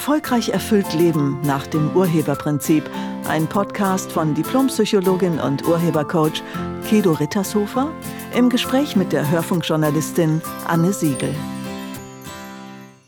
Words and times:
Erfolgreich 0.00 0.48
erfüllt 0.48 0.94
Leben 0.94 1.38
nach 1.42 1.66
dem 1.66 1.94
Urheberprinzip. 1.94 2.88
Ein 3.28 3.46
Podcast 3.46 4.10
von 4.10 4.34
Diplompsychologin 4.34 5.38
und 5.38 5.68
Urhebercoach 5.68 6.42
Kedo 6.88 7.12
Rittershofer 7.12 7.92
im 8.34 8.48
Gespräch 8.48 8.96
mit 8.96 9.12
der 9.12 9.30
Hörfunkjournalistin 9.30 10.40
Anne 10.66 10.94
Siegel. 10.94 11.34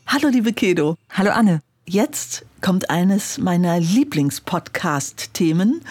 Hallo 0.05 0.27
liebe 0.27 0.53
Kedo. 0.53 0.95
Hallo 1.09 1.31
Anne. 1.31 1.61
Jetzt 1.87 2.45
kommt 2.61 2.91
eines 2.91 3.39
meiner 3.39 3.79
Lieblingspodcast-Themen. 3.79 5.81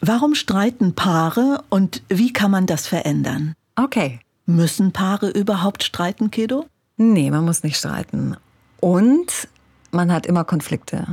Warum 0.00 0.34
streiten 0.34 0.94
Paare 0.94 1.62
und 1.68 2.02
wie 2.08 2.32
kann 2.32 2.50
man 2.50 2.64
das 2.64 2.86
verändern? 2.86 3.52
Okay. 3.76 4.20
Müssen 4.46 4.92
Paare 4.92 5.28
überhaupt 5.28 5.84
streiten, 5.84 6.30
Kedo? 6.30 6.64
Nee, 6.96 7.30
man 7.30 7.44
muss 7.44 7.62
nicht 7.62 7.76
streiten. 7.76 8.38
Und 8.80 9.48
man 9.90 10.12
hat 10.12 10.26
immer 10.26 10.44
Konflikte. 10.44 11.06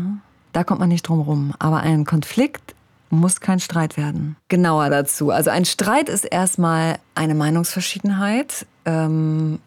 Da 0.54 0.64
kommt 0.64 0.80
man 0.80 0.90
nicht 0.90 1.04
drum 1.04 1.22
rum. 1.22 1.54
Aber 1.60 1.82
ein 1.82 2.06
Konflikt 2.06 2.76
muss 3.10 3.40
kein 3.40 3.60
Streit 3.60 3.98
werden. 3.98 4.36
Genauer 4.48 4.90
dazu. 4.90 5.32
Also 5.32 5.50
ein 5.50 5.66
Streit 5.66 6.10
ist 6.10 6.26
erstmal 6.26 6.98
eine 7.14 7.36
Meinungsverschiedenheit, 7.36 8.66
ähm, 8.86 9.60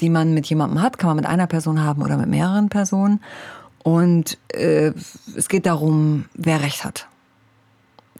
die 0.00 0.10
man 0.10 0.34
mit 0.34 0.46
jemandem 0.46 0.82
hat. 0.82 0.98
Kann 0.98 1.08
man 1.08 1.16
mit 1.16 1.26
einer 1.26 1.46
Person 1.46 1.82
haben 1.82 2.02
oder 2.02 2.16
mit 2.16 2.28
mehreren 2.28 2.68
Personen. 2.68 3.20
Und 3.82 4.38
äh, 4.48 4.92
es 5.36 5.48
geht 5.48 5.66
darum, 5.66 6.26
wer 6.34 6.62
Recht 6.62 6.84
hat. 6.84 7.08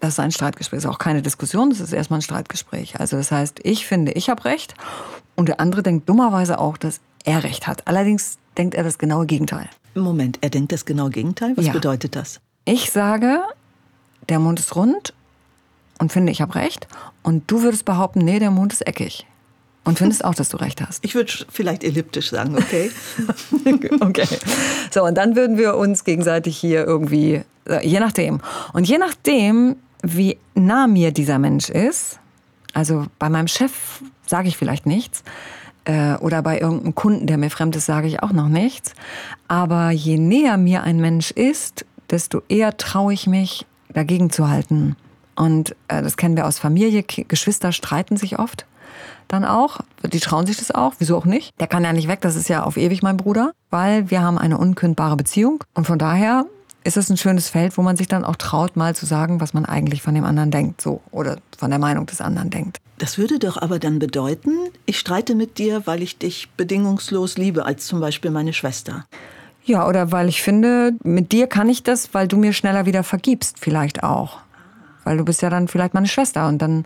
Das 0.01 0.11
ist 0.11 0.21
ein 0.21 0.31
Streitgespräch. 0.31 0.79
Das 0.79 0.85
ist 0.85 0.91
auch 0.91 0.99
keine 0.99 1.23
Diskussion, 1.23 1.71
das 1.71 1.81
ist 1.81 1.93
erstmal 1.93 2.19
ein 2.19 2.23
Streitgespräch. 2.23 3.01
Also 3.01 3.17
das 3.17 3.33
heißt, 3.33 3.61
ich 3.63 3.87
finde, 3.87 4.13
ich 4.13 4.29
habe 4.29 4.45
Recht 4.45 4.75
und 5.35 5.49
der 5.49 5.59
andere 5.59 5.83
denkt 5.83 6.09
dummerweise 6.09 6.59
auch, 6.59 6.77
dass 6.77 7.01
er 7.25 7.43
Recht 7.45 7.67
hat. 7.67 7.87
Allerdings 7.87 8.39
denkt 8.59 8.75
er 8.75 8.85
das 8.85 8.99
genaue 8.99 9.27
Gegenteil. 9.27 9.69
Moment, 9.95 10.39
er 10.41 10.51
denkt 10.51 10.73
das 10.73 10.85
genaue 10.85 11.11
Gegenteil? 11.11 11.57
Was 11.57 11.67
ja. 11.67 11.73
bedeutet 11.73 12.17
das? 12.17 12.41
Ich 12.65 12.91
sage, 12.91 13.41
der 14.29 14.39
Mond 14.39 14.61
ist 14.61 14.75
rund 14.77 15.15
und 15.99 16.13
finde, 16.13 16.33
ich 16.33 16.41
habe 16.41 16.55
recht. 16.55 16.87
Und 17.23 17.51
du 17.51 17.63
würdest 17.63 17.85
behaupten, 17.85 18.21
nee, 18.21 18.39
der 18.39 18.51
Mond 18.51 18.73
ist 18.73 18.87
eckig. 18.87 19.27
Und 19.85 19.99
findest 19.99 20.25
auch, 20.25 20.35
dass 20.35 20.49
du 20.49 20.57
recht 20.57 20.81
hast. 20.81 21.05
Ich 21.05 21.15
würde 21.15 21.33
vielleicht 21.49 21.85
elliptisch 21.85 22.31
sagen, 22.31 22.57
okay? 22.57 22.91
okay. 24.01 24.27
So, 24.93 25.05
und 25.05 25.15
dann 25.15 25.37
würden 25.37 25.59
wir 25.59 25.77
uns 25.77 26.03
gegenseitig 26.03 26.57
hier 26.57 26.85
irgendwie, 26.85 27.43
äh, 27.69 27.87
je 27.87 28.01
nachdem. 28.01 28.41
Und 28.73 28.89
je 28.89 28.99
nachdem, 28.99 29.77
wie 30.03 30.39
nah 30.57 30.89
mir 30.89 31.13
dieser 31.13 31.39
Mensch 31.39 31.71
ist, 31.71 32.19
also 32.73 33.07
bei 33.21 33.29
meinem 33.29 33.47
Chef 33.47 34.03
sage 34.27 34.49
ich 34.49 34.57
vielleicht 34.57 34.87
nichts, 34.87 35.23
äh, 35.87 36.17
oder 36.17 36.43
bei 36.43 36.61
irgendeinem 36.61 36.95
Kunden, 36.95 37.27
der 37.27 37.39
mir 37.39 37.51
fremd 37.51 37.75
ist, 37.77 37.87
sage 37.87 38.07
ich 38.07 38.23
auch 38.23 38.33
noch 38.33 38.49
nichts. 38.49 38.93
Aber 39.49 39.91
je 39.91 40.19
näher 40.19 40.59
mir 40.59 40.83
ein 40.83 41.01
Mensch 41.01 41.31
ist, 41.31 41.87
desto 42.11 42.43
eher 42.49 42.77
traue 42.77 43.15
ich 43.15 43.27
mich, 43.27 43.67
dagegen 43.93 44.31
zu 44.31 44.49
halten. 44.49 44.97
Und 45.37 45.75
äh, 45.89 46.03
das 46.03 46.17
kennen 46.17 46.37
wir 46.37 46.47
aus 46.47 46.59
Familie. 46.59 47.03
Geschwister 47.03 47.73
streiten 47.73 48.17
sich 48.17 48.39
oft 48.39 48.67
dann 49.29 49.45
auch. 49.45 49.81
Die 50.05 50.21
trauen 50.21 50.47
sich 50.47 50.57
das 50.57 50.71
auch. 50.71 50.95
Wieso 50.99 51.17
auch 51.17 51.25
nicht? 51.25 51.59
Der 51.61 51.67
kann 51.67 51.85
ja 51.85 51.93
nicht 51.93 52.09
weg. 52.09 52.21
Das 52.21 52.37
ist 52.37 52.49
ja 52.49 52.63
auf 52.63 52.77
ewig 52.77 53.03
mein 53.03 53.17
Bruder, 53.17 53.53
weil 53.71 54.11
wir 54.11 54.23
haben 54.23 54.39
eine 54.39 54.59
unkündbare 54.59 55.17
Beziehung. 55.17 55.63
Und 55.75 55.87
von 55.87 55.99
daher 55.99 56.47
ist 56.87 56.97
es 56.97 57.11
ein 57.11 57.17
schönes 57.17 57.49
Feld, 57.49 57.77
wo 57.77 57.83
man 57.83 57.97
sich 57.97 58.09
dann 58.09 58.25
auch 58.25 58.37
traut, 58.37 58.77
mal 58.77 58.95
zu 58.95 59.07
sagen, 59.07 59.41
was 59.41 59.53
man 59.53 59.65
eigentlich 59.65 60.03
von 60.03 60.15
dem 60.15 60.25
anderen 60.25 60.51
denkt, 60.51 60.81
so 60.81 61.01
oder 61.11 61.39
von 61.59 61.71
der 61.71 61.79
Meinung 61.79 62.07
des 62.07 62.21
anderen 62.21 62.51
denkt. 62.51 62.79
Das 62.99 63.19
würde 63.19 63.39
doch 63.39 63.61
aber 63.61 63.79
dann 63.79 63.99
bedeuten, 63.99 64.53
ich 64.87 64.99
streite 64.99 65.35
mit 65.35 65.59
dir, 65.59 65.87
weil 65.87 66.03
ich 66.03 66.19
dich 66.19 66.49
bedingungslos 66.57 67.37
liebe, 67.37 67.67
als 67.67 67.87
zum 67.87 68.01
Beispiel 68.01 68.31
meine 68.31 68.53
Schwester. 68.53 69.05
Ja, 69.65 69.87
oder 69.87 70.13
weil 70.13 70.29
ich 70.29 70.43
finde, 70.43 70.93
mit 71.03 71.33
dir 71.33 71.49
kann 71.49 71.69
ich 71.69 71.83
das, 71.83 72.15
weil 72.15 72.29
du 72.29 72.37
mir 72.37 72.53
schneller 72.53 72.87
wieder 72.87 73.03
vergibst, 73.03 73.59
vielleicht 73.59 74.03
auch. 74.05 74.39
Weil 75.05 75.17
du 75.17 75.25
bist 75.25 75.43
ja 75.43 75.51
dann 75.51 75.69
vielleicht 75.69 75.93
meine 75.93 76.07
Schwester 76.07 76.47
und 76.47 76.63
dann 76.63 76.85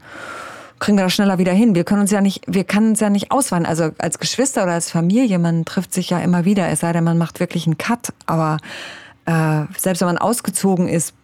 kriegen 0.78 0.96
wir 0.96 1.04
das 1.04 1.12
schneller 1.12 1.38
wieder 1.38 1.52
hin. 1.52 1.74
Wir 1.74 1.84
können 1.84 2.00
uns 2.00 2.10
ja 2.10 2.22
nicht, 2.22 2.42
wir 2.46 2.64
können 2.64 2.90
uns 2.90 3.00
ja 3.00 3.10
nicht 3.10 3.30
ausweichen. 3.30 3.66
Also 3.66 3.90
als 3.98 4.18
Geschwister 4.18 4.62
oder 4.62 4.72
als 4.72 4.90
Familie, 4.90 5.38
man 5.38 5.66
trifft 5.66 5.92
sich 5.92 6.10
ja 6.10 6.18
immer 6.20 6.46
wieder, 6.46 6.68
es 6.68 6.80
sei 6.80 6.92
denn, 6.92 7.04
man 7.04 7.18
macht 7.18 7.38
wirklich 7.38 7.66
einen 7.66 7.76
Cut. 7.78 8.12
Aber 8.26 8.56
äh, 9.30 9.66
selbst 9.78 10.00
wenn 10.00 10.08
man 10.08 10.18
ausgezogen 10.18 10.88
ist, 10.88 11.14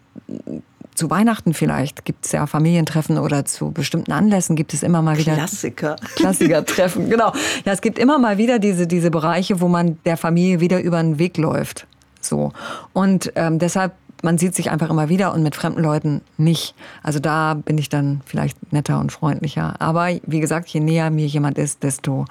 zu 0.95 1.11
Weihnachten 1.11 1.53
vielleicht 1.53 2.05
gibt 2.05 2.25
es 2.25 2.33
ja 2.33 2.47
Familientreffen 2.47 3.19
oder 3.19 3.45
zu 3.45 3.71
bestimmten 3.71 4.13
Anlässen 4.13 4.57
gibt 4.57 4.73
es 4.73 4.83
immer 4.83 5.03
mal 5.03 5.19
wieder 5.19 5.35
Klassiker. 5.35 5.97
Klassiker-Treffen, 6.15 7.11
genau. 7.11 7.33
Ja, 7.65 7.73
es 7.73 7.83
gibt 7.83 7.99
immer 7.99 8.19
mal 8.19 8.39
wieder 8.39 8.59
diese, 8.59 8.87
diese 8.87 9.11
Bereiche, 9.11 9.61
wo 9.61 9.69
man 9.69 9.99
der 10.07 10.17
Familie 10.17 10.61
wieder 10.61 10.81
über 10.81 11.03
den 11.03 11.19
Weg 11.19 11.37
läuft. 11.37 11.87
So. 12.21 12.53
Und 12.95 13.31
ähm, 13.35 13.59
deshalb, 13.59 13.93
man 14.23 14.39
sieht 14.39 14.55
sich 14.55 14.71
einfach 14.71 14.89
immer 14.89 15.11
wieder 15.11 15.35
und 15.35 15.43
mit 15.43 15.55
fremden 15.55 15.83
Leuten 15.83 16.23
nicht. 16.39 16.75
Also 17.03 17.19
da 17.19 17.55
bin 17.55 17.77
ich 17.77 17.91
dann 17.91 18.23
vielleicht 18.25 18.73
netter 18.73 18.99
und 18.99 19.13
freundlicher. 19.13 19.75
Aber 19.81 20.09
wie 20.23 20.41
gesagt, 20.41 20.69
je 20.69 20.81
näher 20.81 21.11
mir 21.11 21.27
jemand 21.27 21.59
ist, 21.59 21.83
desto 21.83 22.25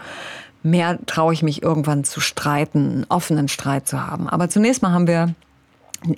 mehr 0.63 0.97
traue 1.05 1.33
ich 1.33 1.43
mich 1.43 1.61
irgendwann 1.61 2.03
zu 2.03 2.19
streiten, 2.19 2.79
einen 2.79 3.05
offenen 3.09 3.47
Streit 3.47 3.87
zu 3.87 4.07
haben. 4.07 4.27
Aber 4.27 4.49
zunächst 4.49 4.81
mal 4.81 4.91
haben 4.91 5.05
wir 5.05 5.35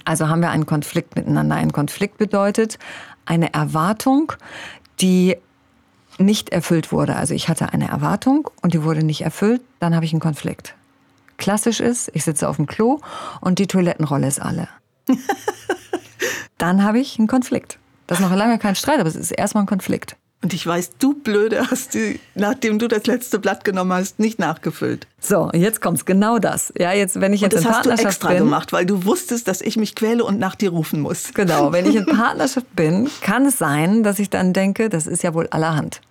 also 0.06 0.28
haben 0.28 0.42
wir 0.42 0.50
einen 0.50 0.66
Konflikt 0.66 1.16
miteinander. 1.16 1.56
Ein 1.56 1.72
Konflikt 1.72 2.18
bedeutet 2.18 2.78
eine 3.26 3.54
Erwartung, 3.54 4.34
die 5.00 5.38
nicht 6.18 6.50
erfüllt 6.50 6.92
wurde. 6.92 7.16
Also 7.16 7.34
ich 7.34 7.50
hatte 7.50 7.74
eine 7.74 7.88
Erwartung 7.88 8.50
und 8.62 8.74
die 8.74 8.84
wurde 8.84 9.04
nicht 9.04 9.22
erfüllt, 9.22 9.62
dann 9.80 9.96
habe 9.96 10.06
ich 10.06 10.14
einen 10.14 10.20
Konflikt. 10.20 10.76
Klassisch 11.38 11.80
ist, 11.80 12.10
ich 12.14 12.24
sitze 12.24 12.50
auf 12.50 12.56
dem 12.56 12.66
Klo 12.66 13.00
und 13.42 13.60
die 13.60 13.68
Toilettenrolle 13.68 14.28
ist 14.28 14.42
alle. 14.42 14.68
dann 16.58 16.84
habe 16.84 17.00
ich 17.00 17.20
einen 17.20 17.28
Konflikt. 17.28 17.78
Das 18.08 18.20
ist 18.20 18.26
noch 18.26 18.36
lange 18.36 18.58
kein 18.58 18.76
Streit, 18.76 19.00
aber 19.00 19.10
es 19.10 19.16
ist 19.16 19.32
erstmal 19.32 19.64
ein 19.64 19.68
Konflikt. 19.68 20.17
Und 20.44 20.54
ich 20.54 20.66
weiß, 20.66 20.92
du 21.00 21.16
Blöde 21.16 21.70
hast 21.72 21.96
die, 21.96 22.20
nachdem 22.36 22.78
du 22.78 22.88
das 22.88 23.08
letzte 23.08 23.40
Blatt 23.40 23.64
genommen 23.64 23.94
hast, 23.94 24.20
nicht 24.20 24.38
nachgefüllt. 24.38 25.08
So, 25.20 25.50
jetzt 25.54 25.82
kommt's 25.82 26.06
genau 26.06 26.38
das. 26.38 26.72
Ja, 26.78 26.94
jetzt, 26.94 27.20
wenn 27.20 27.34
ich 27.34 27.42
jetzt 27.42 27.56
und 27.56 27.58
das 27.58 27.66
in 27.66 27.70
hast 27.70 27.76
Partnerschaft 27.78 28.04
du 28.04 28.10
extra 28.10 28.30
bin, 28.30 28.38
gemacht, 28.40 28.72
weil 28.72 28.86
du 28.86 29.06
wusstest, 29.06 29.48
dass 29.48 29.62
ich 29.62 29.78
mich 29.78 29.96
quäle 29.96 30.24
und 30.24 30.38
nach 30.38 30.54
dir 30.54 30.70
rufen 30.70 31.02
muss. 31.02 31.34
Genau, 31.34 31.72
wenn 31.72 31.88
ich 31.88 31.96
in 31.96 32.06
Partnerschaft 32.18 32.76
bin, 32.76 33.10
kann 33.22 33.48
es 33.48 33.58
sein, 33.58 34.04
dass 34.04 34.20
ich 34.20 34.30
dann 34.30 34.54
denke, 34.54 34.90
das 34.90 35.08
ist 35.08 35.24
ja 35.24 35.34
wohl 35.34 35.48
allerhand. 35.48 36.02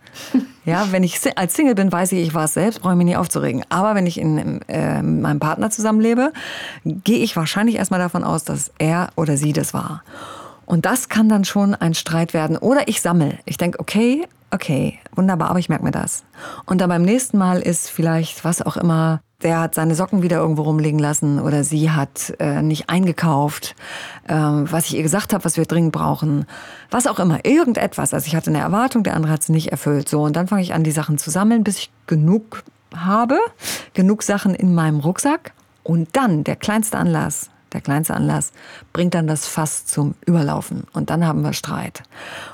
Ja, 0.65 0.89
wenn 0.91 1.05
ich 1.05 1.21
als 1.37 1.55
Single 1.55 1.75
bin, 1.75 1.93
weiß 1.93 2.13
ich, 2.13 2.27
ich 2.27 2.35
war 2.35 2.47
es 2.47 2.55
selbst, 2.55 2.81
brauche 2.81 2.95
ich 2.95 2.97
mich 2.97 3.07
nicht 3.07 3.17
aufzuregen. 3.17 3.65
Aber 3.69 3.95
wenn 3.95 4.07
ich 4.07 4.19
in, 4.19 4.61
äh, 4.69 5.03
mit 5.03 5.23
meinem 5.23 5.39
Partner 5.39 5.71
zusammenlebe, 5.71 6.33
gehe 6.85 7.19
ich 7.19 7.37
wahrscheinlich 7.37 7.77
erstmal 7.77 8.01
davon 8.01 8.25
aus, 8.25 8.45
dass 8.45 8.73
er 8.79 9.11
oder 9.15 9.37
sie 9.37 9.53
das 9.53 9.75
war. 9.75 10.03
Und 10.67 10.85
das 10.85 11.09
kann 11.09 11.29
dann 11.29 11.45
schon 11.45 11.75
ein 11.75 11.95
Streit 11.95 12.35
werden. 12.35 12.59
Oder 12.59 12.89
ich 12.89 13.01
sammle. 13.01 13.39
Ich 13.45 13.57
denke, 13.57 13.81
okay, 13.81 14.27
okay, 14.51 14.99
wunderbar, 15.15 15.51
aber 15.51 15.59
ich 15.59 15.69
merke 15.69 15.85
mir 15.85 15.93
das. 15.93 16.25
Und 16.67 16.81
dann 16.81 16.89
beim 16.89 17.03
nächsten 17.03 17.39
Mal 17.39 17.61
ist 17.61 17.89
vielleicht, 17.89 18.45
was 18.45 18.63
auch 18.63 18.77
immer, 18.77 19.21
der 19.43 19.61
hat 19.61 19.75
seine 19.75 19.95
Socken 19.95 20.23
wieder 20.23 20.39
irgendwo 20.39 20.63
rumliegen 20.63 20.99
lassen 20.99 21.41
oder 21.41 21.63
sie 21.63 21.91
hat 21.91 22.35
äh, 22.39 22.63
nicht 22.63 22.89
eingekauft, 22.89 23.75
äh, 24.27 24.35
was 24.35 24.87
ich 24.87 24.97
ihr 24.97 25.03
gesagt 25.03 25.35
habe, 25.35 25.45
was 25.45 25.57
wir 25.57 25.67
dringend 25.67 25.93
brauchen. 25.93 26.47
Was 26.91 27.07
auch 27.07 27.19
immer, 27.19 27.45
irgendetwas. 27.45 28.15
Also 28.15 28.27
ich 28.27 28.35
hatte 28.35 28.51
eine 28.51 28.61
Erwartung, 28.61 29.03
der 29.03 29.15
andere 29.15 29.33
hat 29.33 29.43
sie 29.43 29.53
nicht 29.53 29.71
erfüllt. 29.71 30.09
So, 30.09 30.23
und 30.23 30.37
dann 30.37 30.49
fange 30.49 30.63
ich 30.63 30.73
an, 30.73 30.85
die 30.85 30.91
Sachen 30.91 31.19
zu 31.19 31.31
sammeln, 31.31 31.65
bis 31.65 31.79
ich 31.79 31.91
genug 32.07 32.63
habe, 32.95 33.39
genug 33.93 34.23
Sachen 34.23 34.55
in 34.55 34.75
meinem 34.75 35.01
Rucksack. 35.01 35.53
Und 35.83 36.09
dann, 36.17 36.43
der 36.43 36.57
kleinste 36.57 36.99
Anlass, 36.99 37.51
der 37.73 37.81
kleinste 37.81 38.15
Anlass, 38.15 38.53
bringt 38.93 39.15
dann 39.15 39.27
das 39.27 39.47
Fass 39.47 39.87
zum 39.87 40.15
Überlaufen. 40.25 40.85
Und 40.93 41.11
dann 41.11 41.27
haben 41.27 41.43
wir 41.43 41.53
Streit. 41.53 42.03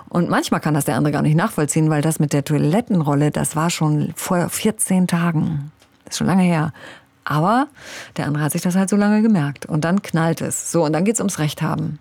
Und 0.09 0.29
manchmal 0.29 0.61
kann 0.61 0.75
das 0.75 0.85
der 0.85 0.97
andere 0.97 1.13
gar 1.13 1.23
nicht 1.23 1.37
nachvollziehen, 1.37 1.91
weil 1.91 2.03
das 2.03 2.19
mit 2.19 2.33
der 2.33 2.45
Toilettenrolle, 2.45 3.31
das 3.31 3.57
war 3.57 3.71
schon 3.71 4.13
vor 4.17 4.49
14 4.49 5.07
Tagen. 5.07 5.71
Das 6.05 6.15
ist 6.15 6.19
schon 6.19 6.27
lange 6.27 6.43
her. 6.43 6.73
Aber 7.25 7.69
der 8.17 8.27
andere 8.27 8.43
hat 8.45 8.53
sich 8.53 8.63
das 8.63 8.75
halt 8.75 8.89
so 8.89 8.97
lange 8.97 9.23
gemerkt. 9.23 9.67
Und 9.67 9.85
dann 9.85 10.03
knallt 10.03 10.41
es. 10.41 10.73
So, 10.73 10.85
und 10.85 10.93
dann 10.93 11.05
geht 11.05 11.15
es 11.15 11.21
ums 11.21 11.39
Recht 11.39 11.63
haben. 11.63 11.99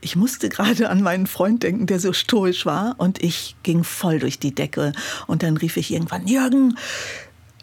Ich 0.00 0.16
musste 0.16 0.48
gerade 0.48 0.90
an 0.90 1.02
meinen 1.02 1.26
Freund 1.26 1.62
denken, 1.62 1.86
der 1.86 2.00
so 2.00 2.12
stoisch 2.12 2.66
war. 2.66 2.94
Und 2.98 3.22
ich 3.22 3.56
ging 3.62 3.84
voll 3.84 4.18
durch 4.18 4.38
die 4.38 4.54
Decke. 4.54 4.92
Und 5.26 5.42
dann 5.42 5.56
rief 5.56 5.76
ich 5.76 5.92
irgendwann, 5.92 6.26
Jürgen, 6.26 6.76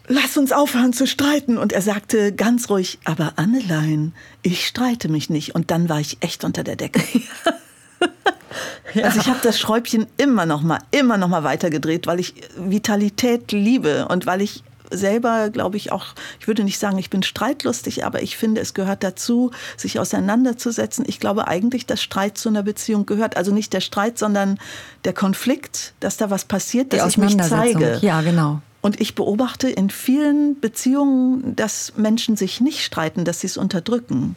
lass 0.08 0.36
uns 0.36 0.52
aufhören 0.52 0.92
zu 0.92 1.06
streiten. 1.06 1.58
Und 1.58 1.72
er 1.72 1.82
sagte 1.82 2.32
ganz 2.32 2.70
ruhig, 2.70 2.98
aber 3.04 3.34
Annelein, 3.36 4.12
ich 4.42 4.66
streite 4.66 5.08
mich 5.08 5.30
nicht. 5.30 5.54
Und 5.54 5.70
dann 5.70 5.88
war 5.88 6.00
ich 6.00 6.18
echt 6.20 6.44
unter 6.44 6.64
der 6.64 6.76
Decke. 6.76 7.02
ja. 8.94 9.04
Also 9.04 9.20
ich 9.20 9.26
habe 9.28 9.40
das 9.42 9.58
Schräubchen 9.58 10.06
immer 10.16 10.46
noch 10.46 10.62
mal, 10.62 10.78
immer 10.90 11.16
noch 11.16 11.28
mal 11.28 11.44
weitergedreht, 11.44 12.06
weil 12.06 12.20
ich 12.20 12.34
Vitalität 12.56 13.52
liebe 13.52 14.08
und 14.08 14.26
weil 14.26 14.42
ich 14.42 14.62
selber, 14.90 15.50
glaube 15.50 15.76
ich, 15.76 15.90
auch, 15.90 16.14
ich 16.38 16.46
würde 16.46 16.62
nicht 16.62 16.78
sagen, 16.78 16.96
ich 16.98 17.10
bin 17.10 17.24
streitlustig, 17.24 18.04
aber 18.04 18.22
ich 18.22 18.36
finde, 18.36 18.60
es 18.60 18.72
gehört 18.72 19.02
dazu, 19.02 19.50
sich 19.76 19.98
auseinanderzusetzen. 19.98 21.04
Ich 21.08 21.18
glaube 21.18 21.48
eigentlich, 21.48 21.86
dass 21.86 22.00
Streit 22.00 22.38
zu 22.38 22.48
einer 22.48 22.62
Beziehung 22.62 23.04
gehört. 23.04 23.36
Also 23.36 23.52
nicht 23.52 23.72
der 23.72 23.80
Streit, 23.80 24.16
sondern 24.16 24.58
der 25.04 25.12
Konflikt, 25.12 25.94
dass 25.98 26.16
da 26.16 26.30
was 26.30 26.44
passiert, 26.44 26.92
dass 26.92 27.08
ich 27.08 27.18
mich 27.18 27.36
zeige. 27.38 27.98
Ja, 28.00 28.20
genau. 28.20 28.60
Und 28.86 29.00
ich 29.00 29.16
beobachte 29.16 29.68
in 29.68 29.90
vielen 29.90 30.60
Beziehungen, 30.60 31.56
dass 31.56 31.94
Menschen 31.96 32.36
sich 32.36 32.60
nicht 32.60 32.84
streiten, 32.84 33.24
dass 33.24 33.40
sie 33.40 33.48
es 33.48 33.56
unterdrücken. 33.56 34.36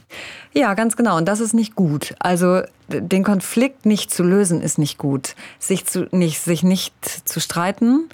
Ja, 0.56 0.74
ganz 0.74 0.98
genau. 0.98 1.18
Und 1.18 1.28
das 1.28 1.40
ist 1.40 1.54
nicht 1.54 1.76
gut. 1.76 2.16
Also 2.18 2.64
den 2.88 3.24
Konflikt 3.24 3.86
nicht 3.86 4.10
zu 4.10 4.24
lösen 4.24 4.62
ist 4.62 4.80
nicht 4.80 4.98
gut. 4.98 5.36
Sich, 5.60 5.86
zu, 5.86 6.08
nicht, 6.10 6.42
sich 6.42 6.64
nicht 6.64 6.96
zu 7.30 7.40
streiten 7.40 8.10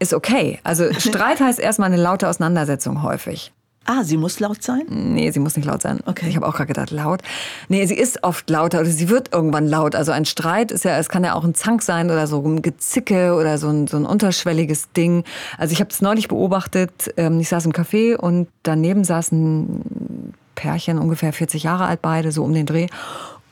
ist 0.00 0.12
okay. 0.12 0.58
Also 0.64 0.92
Streit 0.98 1.38
heißt 1.38 1.60
erstmal 1.60 1.92
eine 1.92 2.02
laute 2.02 2.28
Auseinandersetzung 2.28 3.04
häufig. 3.04 3.52
Ah, 3.86 4.02
sie 4.02 4.16
muss 4.16 4.40
laut 4.40 4.62
sein? 4.62 4.82
Nee, 4.88 5.30
sie 5.30 5.40
muss 5.40 5.56
nicht 5.56 5.66
laut 5.66 5.82
sein. 5.82 6.00
Okay. 6.06 6.26
Ich 6.28 6.36
habe 6.36 6.46
auch 6.46 6.54
gerade 6.54 6.68
gedacht, 6.68 6.90
laut. 6.90 7.20
Nee, 7.68 7.84
sie 7.84 7.94
ist 7.94 8.24
oft 8.24 8.48
lauter 8.48 8.80
oder 8.80 8.88
sie 8.88 9.10
wird 9.10 9.32
irgendwann 9.32 9.66
laut. 9.66 9.94
Also 9.94 10.10
ein 10.10 10.24
Streit 10.24 10.72
ist 10.72 10.84
ja, 10.84 10.98
es 10.98 11.10
kann 11.10 11.22
ja 11.22 11.34
auch 11.34 11.44
ein 11.44 11.54
Zank 11.54 11.82
sein 11.82 12.10
oder 12.10 12.26
so 12.26 12.40
ein 12.42 12.62
Gezicke 12.62 13.34
oder 13.34 13.58
so 13.58 13.68
ein, 13.68 13.86
so 13.86 13.98
ein 13.98 14.06
unterschwelliges 14.06 14.92
Ding. 14.92 15.24
Also 15.58 15.72
ich 15.72 15.80
habe 15.80 15.90
es 15.90 16.00
neulich 16.00 16.28
beobachtet. 16.28 17.12
Ähm, 17.18 17.40
ich 17.40 17.50
saß 17.50 17.66
im 17.66 17.72
Café 17.72 18.16
und 18.16 18.48
daneben 18.62 19.04
saß 19.04 19.32
ein 19.32 20.32
Pärchen, 20.54 20.98
ungefähr 20.98 21.32
40 21.32 21.62
Jahre 21.62 21.84
alt 21.84 22.00
beide, 22.00 22.32
so 22.32 22.42
um 22.42 22.54
den 22.54 22.64
Dreh. 22.64 22.86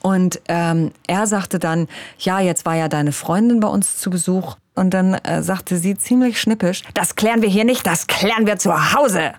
Und 0.00 0.40
ähm, 0.49 0.93
er 1.06 1.26
sagte 1.26 1.58
dann, 1.58 1.88
ja, 2.19 2.40
jetzt 2.40 2.64
war 2.64 2.75
ja 2.75 2.88
deine 2.88 3.12
Freundin 3.12 3.61
bei 3.61 3.69
uns 3.69 3.99
zu 3.99 4.11
Besuch. 4.11 4.56
Und 4.75 4.94
dann 4.94 5.14
äh, 5.14 5.43
sagte 5.43 5.76
sie 5.76 5.96
ziemlich 5.96 6.40
schnippisch, 6.40 6.82
das 6.94 7.14
klären 7.14 7.43
wir 7.43 7.50
hier 7.50 7.64
nicht, 7.64 7.87
das 7.87 8.06
klären 8.06 8.46
wir 8.46 8.56
zu 8.56 8.94
Hause. 8.94 9.32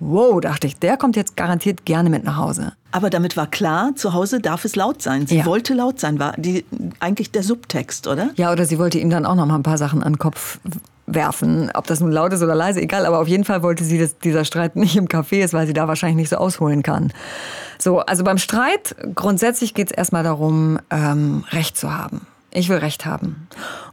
Wow, 0.00 0.40
dachte 0.40 0.66
ich, 0.66 0.78
der 0.78 0.96
kommt 0.96 1.16
jetzt 1.16 1.36
garantiert 1.36 1.84
gerne 1.84 2.08
mit 2.08 2.24
nach 2.24 2.36
Hause. 2.36 2.72
Aber 2.92 3.10
damit 3.10 3.36
war 3.36 3.46
klar, 3.46 3.92
zu 3.96 4.14
Hause 4.14 4.40
darf 4.40 4.64
es 4.64 4.76
laut 4.76 5.02
sein. 5.02 5.26
Sie 5.26 5.38
ja. 5.38 5.44
wollte 5.44 5.74
laut 5.74 5.98
sein, 6.00 6.18
war 6.18 6.32
die, 6.36 6.64
eigentlich 7.00 7.30
der 7.32 7.42
Subtext, 7.42 8.06
oder? 8.06 8.30
Ja, 8.36 8.52
oder 8.52 8.64
sie 8.64 8.78
wollte 8.78 8.98
ihm 8.98 9.10
dann 9.10 9.26
auch 9.26 9.34
noch 9.34 9.46
mal 9.46 9.56
ein 9.56 9.62
paar 9.62 9.78
Sachen 9.78 10.02
an 10.02 10.14
den 10.14 10.18
Kopf 10.18 10.60
werfen. 11.06 11.70
Ob 11.74 11.86
das 11.86 12.00
nun 12.00 12.12
laut 12.12 12.32
ist 12.32 12.42
oder 12.42 12.54
leise, 12.54 12.80
egal. 12.80 13.06
Aber 13.06 13.18
auf 13.18 13.28
jeden 13.28 13.44
Fall 13.44 13.62
wollte 13.62 13.84
sie, 13.84 13.98
dass 13.98 14.18
dieser 14.18 14.44
Streit 14.44 14.76
nicht 14.76 14.96
im 14.96 15.06
Café 15.06 15.42
ist, 15.42 15.52
weil 15.52 15.66
sie 15.66 15.72
da 15.72 15.88
wahrscheinlich 15.88 16.16
nicht 16.16 16.28
so 16.30 16.36
ausholen 16.36 16.82
kann. 16.82 17.12
So, 17.78 18.00
also 18.00 18.24
beim 18.24 18.38
Streit, 18.38 18.94
grundsätzlich 19.14 19.74
geht 19.74 19.90
es 19.90 19.96
erstmal 19.96 20.22
darum, 20.22 20.78
ähm, 20.90 21.44
Recht 21.50 21.76
zu 21.76 21.92
haben. 21.92 22.26
Ich 22.50 22.68
will 22.68 22.78
Recht 22.78 23.04
haben. 23.04 23.48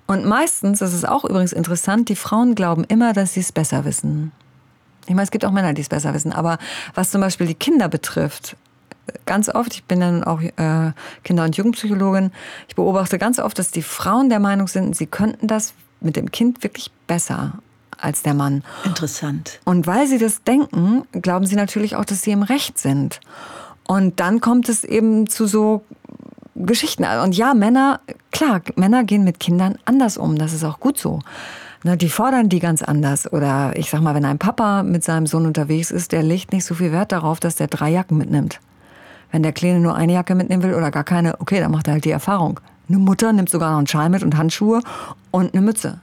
Und 0.08 0.26
meistens, 0.26 0.80
das 0.80 0.94
ist 0.94 1.08
auch 1.08 1.26
übrigens 1.26 1.52
interessant, 1.52 2.10
die 2.10 2.16
Frauen 2.16 2.56
glauben 2.56 2.84
immer, 2.84 3.14
dass 3.14 3.34
sie 3.34 3.42
es 3.42 3.52
besser 3.52 3.86
wissen. 3.86 4.32
Ich 5.08 5.16
meine, 5.16 5.24
es 5.24 5.32
gibt 5.32 5.46
auch 5.46 5.52
Männer, 5.52 5.74
die 5.74 5.82
es 5.82 5.90
besser 5.90 6.14
wissen. 6.14 6.34
Aber 6.34 6.58
was 6.94 7.12
zum 7.12 7.22
Beispiel 7.22 7.48
die 7.48 7.56
Kinder 7.56 7.90
betrifft, 7.90 8.56
ganz 9.26 9.50
oft, 9.50 9.74
ich 9.74 9.84
bin 9.84 10.00
dann 10.00 10.24
auch 10.24 10.42
äh, 10.42 10.92
Kinder- 11.24 11.44
und 11.44 11.58
Jugendpsychologin, 11.58 12.32
ich 12.68 12.76
beobachte 12.76 13.18
ganz 13.18 13.40
oft, 13.40 13.58
dass 13.60 13.72
die 13.72 13.82
Frauen 13.84 14.30
der 14.30 14.40
Meinung 14.40 14.68
sind, 14.68 14.96
sie 14.96 15.08
könnten 15.08 15.48
das 15.48 15.74
mit 16.02 16.16
dem 16.16 16.32
Kind 16.32 16.64
wirklich 16.64 16.92
besser 17.08 17.60
als 17.98 18.24
der 18.24 18.34
Mann. 18.34 18.64
Interessant. 18.84 19.60
Und 19.64 19.88
weil 19.88 20.08
sie 20.08 20.18
das 20.18 20.44
denken, 20.44 21.04
glauben 21.14 21.46
sie 21.46 21.56
natürlich 21.56 21.96
auch, 21.96 22.06
dass 22.06 22.22
sie 22.22 22.32
im 22.32 22.44
Recht 22.44 22.78
sind. 22.78 23.20
Und 23.88 24.20
dann 24.20 24.42
kommt 24.42 24.70
es 24.70 24.84
eben 24.84 25.28
zu 25.28 25.48
so 25.48 25.84
Geschichten. 26.56 27.04
Und 27.04 27.36
ja, 27.36 27.54
Männer, 27.54 28.00
klar, 28.32 28.62
Männer 28.76 29.04
gehen 29.04 29.24
mit 29.24 29.40
Kindern 29.40 29.78
anders 29.86 30.18
um. 30.18 30.38
Das 30.38 30.54
ist 30.54 30.64
auch 30.64 30.80
gut 30.80 30.98
so. 30.98 31.20
Na, 31.86 31.96
die 31.96 32.10
fordern 32.10 32.50
die 32.50 32.58
ganz 32.58 32.82
anders. 32.82 33.32
Oder 33.32 33.74
ich 33.76 33.92
sag 33.92 34.02
mal, 34.02 34.16
wenn 34.16 34.26
ein 34.26 34.40
Papa 34.40 34.82
mit 34.82 35.04
seinem 35.04 35.28
Sohn 35.28 35.46
unterwegs 35.46 35.92
ist, 35.92 36.14
der 36.14 36.24
legt 36.24 36.52
nicht 36.52 36.66
so 36.66 36.74
viel 36.74 36.92
Wert 36.92 37.12
darauf, 37.12 37.40
dass 37.40 37.58
der 37.58 37.68
drei 37.68 37.92
Jacken 37.92 38.18
mitnimmt. 38.18 38.60
Wenn 39.32 39.44
der 39.44 39.54
Kleine 39.54 39.80
nur 39.80 39.94
eine 39.94 40.14
Jacke 40.14 40.34
mitnehmen 40.34 40.64
will 40.64 40.74
oder 40.74 40.90
gar 40.90 41.04
keine, 41.04 41.40
okay, 41.42 41.60
dann 41.60 41.70
macht 41.70 41.88
er 41.88 41.94
halt 41.94 42.06
die 42.06 42.10
Erfahrung. 42.10 42.60
Eine 42.90 42.98
Mutter 42.98 43.32
nimmt 43.34 43.52
sogar 43.52 43.70
noch 43.70 43.78
einen 43.78 43.86
Schal 43.86 44.10
mit 44.10 44.24
und 44.24 44.36
Handschuhe 44.36 44.82
und 45.30 45.54
eine 45.54 45.62
Mütze. 45.62 46.00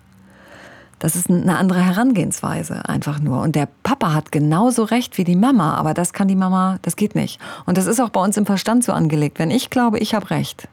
Das 1.00 1.16
ist 1.16 1.28
eine 1.28 1.58
andere 1.58 1.80
Herangehensweise 1.80 2.88
einfach 2.88 3.18
nur. 3.18 3.42
Und 3.42 3.56
der 3.56 3.66
Papa 3.82 4.14
hat 4.14 4.30
genauso 4.30 4.84
recht 4.84 5.18
wie 5.18 5.24
die 5.24 5.34
Mama, 5.34 5.74
aber 5.74 5.94
das 5.94 6.12
kann 6.12 6.28
die 6.28 6.36
Mama, 6.36 6.78
das 6.82 6.94
geht 6.94 7.16
nicht. 7.16 7.40
Und 7.66 7.76
das 7.76 7.86
ist 7.86 8.00
auch 8.00 8.10
bei 8.10 8.22
uns 8.22 8.36
im 8.36 8.46
Verstand 8.46 8.84
so 8.84 8.92
angelegt. 8.92 9.40
Wenn 9.40 9.50
ich 9.50 9.68
glaube, 9.68 9.98
ich 9.98 10.14
habe 10.14 10.30
recht, 10.30 10.68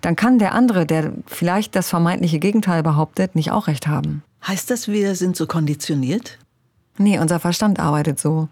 dann 0.00 0.16
kann 0.16 0.38
der 0.38 0.54
andere, 0.54 0.86
der 0.86 1.12
vielleicht 1.26 1.74
das 1.76 1.88
vermeintliche 1.88 2.38
Gegenteil 2.38 2.82
behauptet, 2.82 3.34
nicht 3.34 3.50
auch 3.50 3.66
recht 3.66 3.86
haben. 3.86 4.22
Heißt 4.46 4.70
das, 4.70 4.88
wir 4.88 5.14
sind 5.14 5.36
so 5.36 5.46
konditioniert? 5.46 6.38
Nee, 6.98 7.18
unser 7.18 7.40
Verstand 7.40 7.80
arbeitet 7.80 8.18
so. 8.18 8.48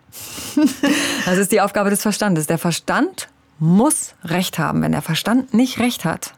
das 1.26 1.38
ist 1.38 1.52
die 1.52 1.60
Aufgabe 1.60 1.90
des 1.90 2.02
Verstandes. 2.02 2.46
Der 2.46 2.58
Verstand 2.58 3.28
muss 3.58 4.14
Recht 4.24 4.58
haben. 4.58 4.82
Wenn 4.82 4.92
der 4.92 5.02
Verstand 5.02 5.54
nicht 5.54 5.78
Recht 5.78 6.04
hat, 6.04 6.34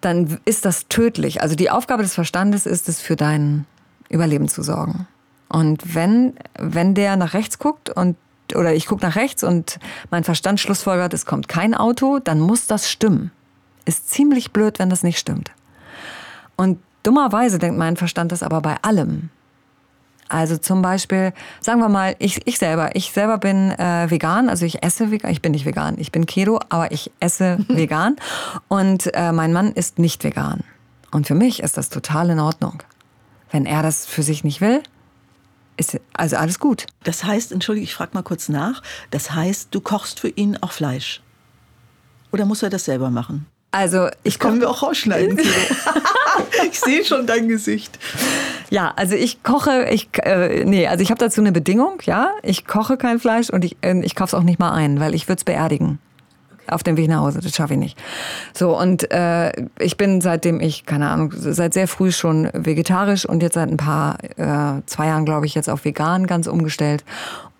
dann 0.00 0.38
ist 0.44 0.64
das 0.64 0.88
tödlich. 0.88 1.42
Also 1.42 1.54
die 1.54 1.70
Aufgabe 1.70 2.02
des 2.02 2.14
Verstandes 2.14 2.66
ist 2.66 2.88
es, 2.88 3.00
für 3.00 3.16
dein 3.16 3.66
Überleben 4.08 4.48
zu 4.48 4.62
sorgen. 4.62 5.06
Und 5.48 5.94
wenn, 5.94 6.34
wenn 6.58 6.94
der 6.94 7.16
nach 7.16 7.34
rechts 7.34 7.58
guckt 7.58 7.90
und 7.90 8.16
oder 8.54 8.74
ich 8.74 8.86
gucke 8.86 9.04
nach 9.06 9.16
rechts 9.16 9.42
und 9.44 9.78
mein 10.10 10.24
Verstand 10.24 10.60
schlussfolgert, 10.60 11.14
es 11.14 11.24
kommt 11.24 11.48
kein 11.48 11.74
Auto, 11.74 12.18
dann 12.18 12.40
muss 12.40 12.66
das 12.66 12.90
stimmen. 12.90 13.30
Ist 13.84 14.10
ziemlich 14.10 14.52
blöd, 14.52 14.78
wenn 14.78 14.90
das 14.90 15.02
nicht 15.02 15.18
stimmt. 15.18 15.50
Und 16.56 16.78
dummerweise 17.02 17.58
denkt 17.58 17.78
mein 17.78 17.96
Verstand 17.96 18.32
das 18.32 18.42
aber 18.42 18.60
bei 18.60 18.76
allem. 18.82 19.30
Also 20.28 20.56
zum 20.56 20.80
Beispiel, 20.80 21.34
sagen 21.60 21.80
wir 21.80 21.90
mal, 21.90 22.16
ich, 22.18 22.46
ich 22.46 22.58
selber, 22.58 22.96
ich 22.96 23.12
selber 23.12 23.36
bin 23.36 23.70
äh, 23.72 24.10
vegan, 24.10 24.48
also 24.48 24.64
ich 24.64 24.82
esse 24.82 25.10
vegan, 25.10 25.30
ich 25.30 25.42
bin 25.42 25.52
nicht 25.52 25.66
vegan, 25.66 25.96
ich 25.98 26.10
bin 26.10 26.24
Keto, 26.24 26.58
aber 26.70 26.90
ich 26.90 27.10
esse 27.20 27.58
vegan 27.68 28.16
und 28.68 29.14
äh, 29.14 29.30
mein 29.32 29.52
Mann 29.52 29.72
ist 29.72 29.98
nicht 29.98 30.24
vegan. 30.24 30.60
Und 31.10 31.26
für 31.26 31.34
mich 31.34 31.62
ist 31.62 31.76
das 31.76 31.90
total 31.90 32.30
in 32.30 32.40
Ordnung. 32.40 32.82
Wenn 33.50 33.66
er 33.66 33.82
das 33.82 34.06
für 34.06 34.22
sich 34.22 34.42
nicht 34.42 34.62
will, 34.62 34.82
ist 35.76 36.00
also 36.14 36.36
alles 36.36 36.58
gut. 36.58 36.86
Das 37.04 37.24
heißt, 37.24 37.52
entschuldige, 37.52 37.84
ich 37.84 37.94
frage 37.94 38.12
mal 38.14 38.22
kurz 38.22 38.48
nach, 38.48 38.82
das 39.10 39.32
heißt, 39.32 39.68
du 39.70 39.82
kochst 39.82 40.20
für 40.20 40.28
ihn 40.28 40.56
auch 40.56 40.72
Fleisch? 40.72 41.22
Oder 42.32 42.46
muss 42.46 42.62
er 42.62 42.70
das 42.70 42.86
selber 42.86 43.10
machen? 43.10 43.46
Also 43.72 44.08
ich 44.22 44.38
können 44.38 44.60
wir 44.60 44.68
auch 44.70 44.82
rausschneiden. 44.82 45.40
ich 46.70 46.78
sehe 46.78 47.04
schon 47.04 47.26
dein 47.26 47.48
Gesicht. 47.48 47.98
Ja, 48.70 48.92
also 48.96 49.14
ich 49.14 49.42
koche, 49.42 49.88
ich 49.90 50.08
äh, 50.22 50.64
nee, 50.64 50.86
also 50.86 51.02
ich 51.02 51.10
habe 51.10 51.18
dazu 51.18 51.40
eine 51.40 51.52
Bedingung, 51.52 51.98
ja, 52.04 52.30
ich 52.42 52.66
koche 52.66 52.98
kein 52.98 53.18
Fleisch 53.18 53.48
und 53.48 53.64
ich 53.64 53.76
äh, 53.80 53.98
ich 54.02 54.14
kauf's 54.14 54.34
auch 54.34 54.42
nicht 54.42 54.60
mal 54.60 54.72
ein, 54.72 55.00
weil 55.00 55.14
ich 55.14 55.26
würde 55.26 55.38
es 55.38 55.44
beerdigen 55.44 55.98
auf 56.68 56.82
dem 56.82 56.96
Weg 56.96 57.08
nach 57.08 57.20
Hause. 57.20 57.40
Das 57.40 57.54
schaffe 57.54 57.74
ich 57.74 57.78
nicht. 57.78 57.98
So, 58.52 58.78
und 58.78 59.10
äh, 59.10 59.52
ich 59.78 59.96
bin 59.96 60.20
seitdem 60.20 60.60
ich, 60.60 60.86
keine 60.86 61.08
Ahnung, 61.08 61.32
seit 61.34 61.74
sehr 61.74 61.88
früh 61.88 62.12
schon 62.12 62.48
vegetarisch 62.52 63.26
und 63.26 63.42
jetzt 63.42 63.54
seit 63.54 63.68
ein 63.68 63.76
paar, 63.76 64.18
äh, 64.36 64.82
zwei 64.86 65.06
Jahren, 65.06 65.24
glaube 65.24 65.46
ich, 65.46 65.54
jetzt 65.54 65.68
auf 65.68 65.84
vegan 65.84 66.26
ganz 66.26 66.46
umgestellt. 66.46 67.04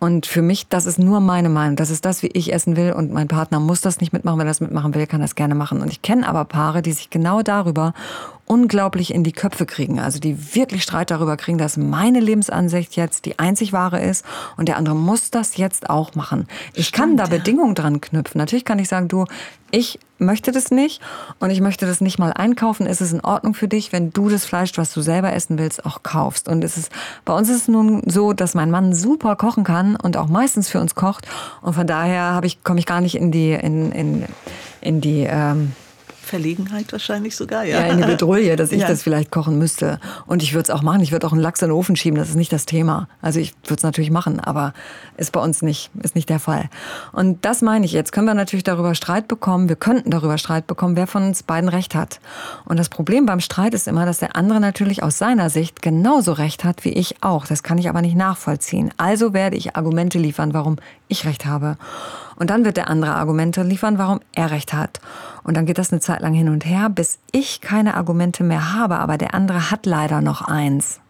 Und 0.02 0.26
für 0.26 0.42
mich, 0.42 0.66
das 0.66 0.86
ist 0.86 0.98
nur 0.98 1.20
meine 1.20 1.48
Meinung. 1.48 1.76
Das 1.76 1.88
ist 1.88 2.04
das, 2.04 2.24
wie 2.24 2.30
ich 2.32 2.52
essen 2.52 2.74
will. 2.74 2.92
Und 2.92 3.12
mein 3.12 3.28
Partner 3.28 3.60
muss 3.60 3.82
das 3.82 4.00
nicht 4.00 4.12
mitmachen. 4.12 4.36
Wenn 4.36 4.48
er 4.48 4.50
das 4.50 4.60
mitmachen 4.60 4.96
will, 4.96 5.06
kann 5.06 5.20
er 5.20 5.26
das 5.26 5.36
gerne 5.36 5.54
machen. 5.54 5.80
Und 5.80 5.92
ich 5.92 6.02
kenne 6.02 6.28
aber 6.28 6.44
Paare, 6.44 6.82
die 6.82 6.90
sich 6.90 7.08
genau 7.08 7.42
darüber 7.42 7.94
unglaublich 8.44 9.14
in 9.14 9.22
die 9.22 9.30
Köpfe 9.30 9.64
kriegen. 9.64 10.00
Also 10.00 10.18
die 10.18 10.56
wirklich 10.56 10.82
Streit 10.82 11.12
darüber 11.12 11.36
kriegen, 11.36 11.56
dass 11.56 11.76
meine 11.76 12.18
Lebensansicht 12.18 12.96
jetzt 12.96 13.26
die 13.26 13.38
einzig 13.38 13.72
wahre 13.72 14.02
ist 14.02 14.24
und 14.56 14.66
der 14.66 14.76
andere 14.76 14.96
muss 14.96 15.30
das 15.30 15.56
jetzt 15.56 15.88
auch 15.88 16.16
machen. 16.16 16.48
Ich 16.74 16.88
Stimmt, 16.88 17.00
kann 17.00 17.16
da 17.18 17.24
ja. 17.26 17.30
Bedingungen 17.38 17.76
dran 17.76 18.00
knüpfen. 18.00 18.40
Natürlich 18.40 18.64
kann 18.64 18.80
ich 18.80 18.88
sagen, 18.88 19.06
du, 19.06 19.26
ich 19.70 20.00
möchte 20.22 20.52
das 20.52 20.70
nicht 20.70 21.00
und 21.38 21.50
ich 21.50 21.60
möchte 21.60 21.86
das 21.86 22.00
nicht 22.00 22.18
mal 22.18 22.32
einkaufen. 22.32 22.86
Ist 22.86 23.00
es 23.00 23.12
in 23.12 23.20
Ordnung 23.20 23.54
für 23.54 23.68
dich, 23.68 23.92
wenn 23.92 24.10
du 24.10 24.28
das 24.28 24.44
Fleisch, 24.44 24.72
was 24.76 24.92
du 24.92 25.02
selber 25.02 25.32
essen 25.32 25.58
willst, 25.58 25.84
auch 25.84 26.02
kaufst? 26.02 26.48
Und 26.48 26.64
es 26.64 26.76
ist, 26.76 26.90
bei 27.24 27.34
uns 27.34 27.48
ist 27.48 27.62
es 27.62 27.68
nun 27.68 28.02
so, 28.06 28.32
dass 28.32 28.54
mein 28.54 28.70
Mann 28.70 28.94
super 28.94 29.36
kochen 29.36 29.64
kann 29.64 29.96
und 29.96 30.16
auch 30.16 30.28
meistens 30.28 30.68
für 30.68 30.80
uns 30.80 30.94
kocht. 30.94 31.26
Und 31.60 31.74
von 31.74 31.86
daher 31.86 32.40
ich, 32.44 32.64
komme 32.64 32.78
ich 32.78 32.86
gar 32.86 33.00
nicht 33.00 33.14
in 33.14 33.30
die, 33.30 33.52
in, 33.52 33.92
in, 33.92 34.24
in 34.80 35.00
die, 35.00 35.26
ähm, 35.28 35.72
Verlegenheit 36.32 36.90
wahrscheinlich 36.92 37.36
sogar, 37.36 37.62
ja. 37.64 37.80
Ja, 37.80 37.92
in 37.92 37.98
die 37.98 38.04
Bedrulle, 38.04 38.56
dass 38.56 38.72
ich 38.72 38.80
ja. 38.80 38.88
das 38.88 39.02
vielleicht 39.02 39.30
kochen 39.30 39.58
müsste. 39.58 40.00
Und 40.26 40.42
ich 40.42 40.54
würde 40.54 40.62
es 40.62 40.70
auch 40.70 40.80
machen. 40.80 41.02
Ich 41.02 41.12
würde 41.12 41.26
auch 41.26 41.32
einen 41.32 41.42
Lachs 41.42 41.60
in 41.60 41.68
den 41.68 41.76
Ofen 41.76 41.94
schieben. 41.94 42.18
Das 42.18 42.30
ist 42.30 42.36
nicht 42.36 42.50
das 42.50 42.64
Thema. 42.64 43.06
Also 43.20 43.38
ich 43.38 43.52
würde 43.64 43.76
es 43.76 43.82
natürlich 43.82 44.10
machen, 44.10 44.40
aber 44.40 44.72
ist 45.18 45.30
bei 45.32 45.40
uns 45.40 45.60
nicht, 45.60 45.90
ist 46.02 46.14
nicht 46.14 46.30
der 46.30 46.38
Fall. 46.38 46.70
Und 47.12 47.44
das 47.44 47.60
meine 47.60 47.84
ich. 47.84 47.92
Jetzt 47.92 48.12
können 48.12 48.26
wir 48.26 48.32
natürlich 48.32 48.64
darüber 48.64 48.94
Streit 48.94 49.28
bekommen. 49.28 49.68
Wir 49.68 49.76
könnten 49.76 50.10
darüber 50.10 50.38
Streit 50.38 50.66
bekommen, 50.66 50.96
wer 50.96 51.06
von 51.06 51.22
uns 51.22 51.42
beiden 51.42 51.68
Recht 51.68 51.94
hat. 51.94 52.18
Und 52.64 52.78
das 52.78 52.88
Problem 52.88 53.26
beim 53.26 53.40
Streit 53.40 53.74
ist 53.74 53.86
immer, 53.86 54.06
dass 54.06 54.18
der 54.18 54.34
andere 54.34 54.58
natürlich 54.58 55.02
aus 55.02 55.18
seiner 55.18 55.50
Sicht 55.50 55.82
genauso 55.82 56.32
Recht 56.32 56.64
hat 56.64 56.86
wie 56.86 56.94
ich 56.94 57.22
auch. 57.22 57.46
Das 57.46 57.62
kann 57.62 57.76
ich 57.76 57.90
aber 57.90 58.00
nicht 58.00 58.16
nachvollziehen. 58.16 58.90
Also 58.96 59.34
werde 59.34 59.56
ich 59.56 59.76
Argumente 59.76 60.18
liefern, 60.18 60.54
warum 60.54 60.76
ich 61.08 61.26
Recht 61.26 61.44
habe. 61.44 61.76
Und 62.36 62.50
dann 62.50 62.64
wird 62.64 62.76
der 62.76 62.88
andere 62.88 63.14
Argumente 63.14 63.62
liefern, 63.62 63.98
warum 63.98 64.20
er 64.32 64.50
recht 64.50 64.72
hat. 64.72 65.00
Und 65.44 65.56
dann 65.56 65.66
geht 65.66 65.78
das 65.78 65.92
eine 65.92 66.00
Zeit 66.00 66.21
lang 66.22 66.34
hin 66.34 66.48
und 66.48 66.64
her, 66.64 66.88
bis 66.88 67.18
ich 67.32 67.60
keine 67.60 67.94
Argumente 67.94 68.44
mehr 68.44 68.72
habe, 68.72 68.96
aber 68.98 69.18
der 69.18 69.34
andere 69.34 69.70
hat 69.70 69.86
leider 69.86 70.20
noch 70.20 70.42
eins. 70.42 71.00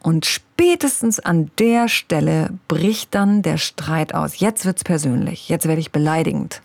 Und 0.00 0.26
spätestens 0.26 1.18
an 1.18 1.50
der 1.58 1.88
Stelle 1.88 2.50
bricht 2.68 3.14
dann 3.14 3.42
der 3.42 3.56
Streit 3.56 4.14
aus. 4.14 4.38
Jetzt 4.38 4.66
wird's 4.66 4.84
persönlich. 4.84 5.48
Jetzt 5.48 5.66
werde 5.66 5.80
ich 5.80 5.92
beleidigend, 5.92 6.60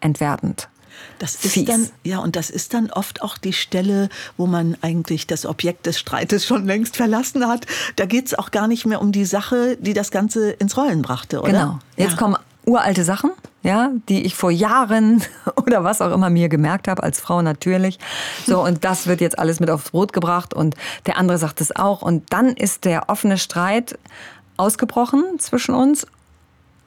entwertend. 0.00 0.68
Das 1.18 1.34
ist 1.34 1.52
Fies. 1.52 1.64
dann, 1.64 1.88
ja, 2.04 2.18
und 2.18 2.36
das 2.36 2.50
ist 2.50 2.74
dann 2.74 2.90
oft 2.90 3.22
auch 3.22 3.38
die 3.38 3.52
Stelle, 3.52 4.08
wo 4.36 4.46
man 4.46 4.76
eigentlich 4.82 5.26
das 5.26 5.46
Objekt 5.46 5.86
des 5.86 5.98
Streites 5.98 6.46
schon 6.46 6.66
längst 6.66 6.96
verlassen 6.96 7.46
hat. 7.46 7.66
Da 7.96 8.06
geht 8.06 8.26
es 8.26 8.34
auch 8.34 8.50
gar 8.50 8.68
nicht 8.68 8.86
mehr 8.86 9.00
um 9.00 9.12
die 9.12 9.24
Sache, 9.24 9.76
die 9.80 9.94
das 9.94 10.10
Ganze 10.10 10.50
ins 10.50 10.76
Rollen 10.76 11.02
brachte, 11.02 11.40
oder? 11.40 11.52
Genau. 11.52 11.78
Jetzt 11.96 12.12
ja. 12.12 12.16
kommen 12.18 12.36
uralte 12.66 13.04
Sachen, 13.04 13.30
ja, 13.66 13.90
die 14.08 14.24
ich 14.24 14.36
vor 14.36 14.52
Jahren 14.52 15.22
oder 15.56 15.82
was 15.82 16.00
auch 16.00 16.12
immer 16.12 16.30
mir 16.30 16.48
gemerkt 16.48 16.86
habe, 16.86 17.02
als 17.02 17.18
Frau 17.20 17.42
natürlich. 17.42 17.98
So, 18.46 18.62
und 18.64 18.84
das 18.84 19.08
wird 19.08 19.20
jetzt 19.20 19.38
alles 19.38 19.58
mit 19.58 19.68
aufs 19.70 19.90
Brot 19.90 20.12
gebracht 20.12 20.54
und 20.54 20.76
der 21.06 21.18
andere 21.18 21.36
sagt 21.36 21.60
es 21.60 21.74
auch. 21.74 22.00
Und 22.00 22.32
dann 22.32 22.50
ist 22.50 22.84
der 22.84 23.08
offene 23.08 23.38
Streit 23.38 23.98
ausgebrochen 24.56 25.24
zwischen 25.38 25.74
uns. 25.74 26.06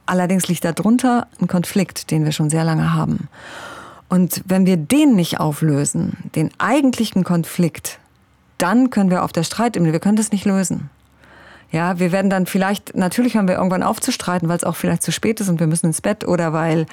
Allerdings 0.05 0.47
liegt 0.47 0.63
darunter 0.63 1.27
ein 1.39 1.47
Konflikt, 1.47 2.11
den 2.11 2.23
wir 2.23 2.31
schon 2.31 2.49
sehr 2.49 2.63
lange 2.63 2.93
haben. 2.93 3.27
Und 4.07 4.41
wenn 4.45 4.65
wir 4.65 4.77
den 4.77 5.15
nicht 5.15 5.39
auflösen, 5.39 6.31
den 6.33 6.49
eigentlichen 6.57 7.23
Konflikt, 7.25 7.99
dann 8.57 8.89
können 8.89 9.11
wir 9.11 9.23
auf 9.23 9.33
der 9.33 9.43
Streitebene, 9.43 9.91
wir 9.91 9.99
können 9.99 10.15
das 10.15 10.31
nicht 10.31 10.45
lösen. 10.45 10.89
Ja, 11.71 11.99
wir 11.99 12.11
werden 12.11 12.29
dann 12.29 12.45
vielleicht, 12.45 12.95
natürlich 12.95 13.37
haben 13.37 13.47
wir 13.47 13.55
irgendwann 13.55 13.83
aufzustreiten, 13.83 14.49
weil 14.49 14.57
es 14.57 14.63
auch 14.63 14.75
vielleicht 14.75 15.03
zu 15.03 15.11
spät 15.11 15.39
ist 15.39 15.49
und 15.49 15.59
wir 15.59 15.67
müssen 15.67 15.87
ins 15.87 16.01
Bett 16.01 16.27
oder 16.27 16.51
weil, 16.51 16.87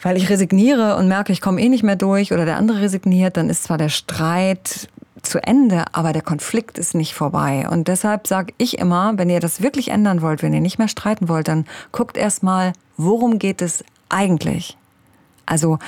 weil 0.00 0.16
ich 0.16 0.30
resigniere 0.30 0.96
und 0.96 1.08
merke, 1.08 1.32
ich 1.32 1.40
komme 1.40 1.60
eh 1.60 1.68
nicht 1.68 1.82
mehr 1.82 1.96
durch 1.96 2.32
oder 2.32 2.46
der 2.46 2.56
andere 2.56 2.80
resigniert, 2.80 3.36
dann 3.36 3.50
ist 3.50 3.64
zwar 3.64 3.76
der 3.76 3.90
Streit 3.90 4.88
zu 5.22 5.42
Ende, 5.42 5.84
aber 5.92 6.12
der 6.12 6.22
Konflikt 6.22 6.78
ist 6.78 6.94
nicht 6.94 7.14
vorbei. 7.14 7.66
Und 7.68 7.88
deshalb 7.88 8.26
sage 8.26 8.54
ich 8.58 8.78
immer, 8.78 9.12
wenn 9.16 9.28
ihr 9.28 9.40
das 9.40 9.60
wirklich 9.60 9.88
ändern 9.88 10.22
wollt, 10.22 10.42
wenn 10.42 10.54
ihr 10.54 10.60
nicht 10.60 10.78
mehr 10.78 10.88
streiten 10.88 11.28
wollt, 11.28 11.48
dann 11.48 11.66
guckt 11.92 12.16
erst 12.16 12.42
mal, 12.42 12.72
worum 12.96 13.38
geht 13.38 13.60
es 13.60 13.84
eigentlich? 14.08 14.76
Also, 15.44 15.78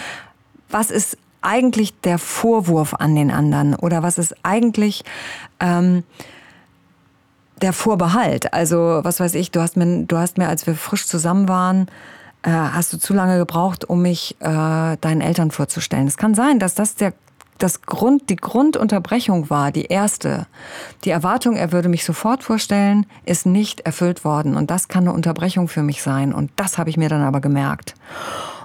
was 0.69 0.91
ist 0.91 1.17
eigentlich 1.41 1.99
der 2.01 2.19
Vorwurf 2.19 2.95
an 2.95 3.15
den 3.15 3.31
anderen 3.31 3.75
oder 3.75 4.03
was 4.03 4.19
ist 4.19 4.35
eigentlich 4.43 5.05
ähm, 5.61 6.03
der 7.63 7.73
Vorbehalt. 7.73 8.53
Also, 8.53 9.01
was 9.03 9.21
weiß 9.21 9.35
ich, 9.35 9.51
du 9.51 9.61
hast 9.61 9.77
mir, 9.77 10.05
du 10.05 10.17
hast 10.17 10.39
mir, 10.39 10.49
als 10.49 10.67
wir 10.67 10.75
frisch 10.75 11.07
zusammen 11.07 11.49
waren, 11.49 11.89
äh, 12.43 12.51
hast 12.51 12.93
du 12.93 12.99
zu 12.99 13.15
lange 13.15 13.39
gebraucht, 13.39 13.85
um 13.85 14.03
mich 14.03 14.37
äh, 14.41 14.97
deinen 15.01 15.21
Eltern 15.21 15.51
vorzustellen. 15.51 16.07
Es 16.07 16.17
kann 16.17 16.35
sein, 16.35 16.59
dass 16.59 16.75
das 16.75 16.95
der 16.95 17.13
das 17.59 17.83
Grund, 17.83 18.31
die 18.31 18.37
Grundunterbrechung 18.37 19.51
war, 19.51 19.73
die 19.73 19.87
erste. 19.87 20.47
Die 21.05 21.11
Erwartung, 21.11 21.57
er 21.57 21.73
würde 21.73 21.89
mich 21.89 22.05
sofort 22.05 22.43
vorstellen, 22.43 23.05
ist 23.25 23.47
nicht 23.47 23.81
erfüllt 23.81 24.25
worden. 24.25 24.57
Und 24.57 24.71
das 24.71 24.89
kann 24.89 25.05
eine 25.05 25.13
Unterbrechung 25.13 25.69
für 25.69 25.83
mich 25.83 26.03
sein. 26.03 26.33
Und 26.33 26.53
das 26.57 26.79
habe 26.79 26.89
ich 26.89 26.97
mir 26.97 27.09
dann 27.09 27.23
aber 27.23 27.41
gemerkt. 27.41 27.95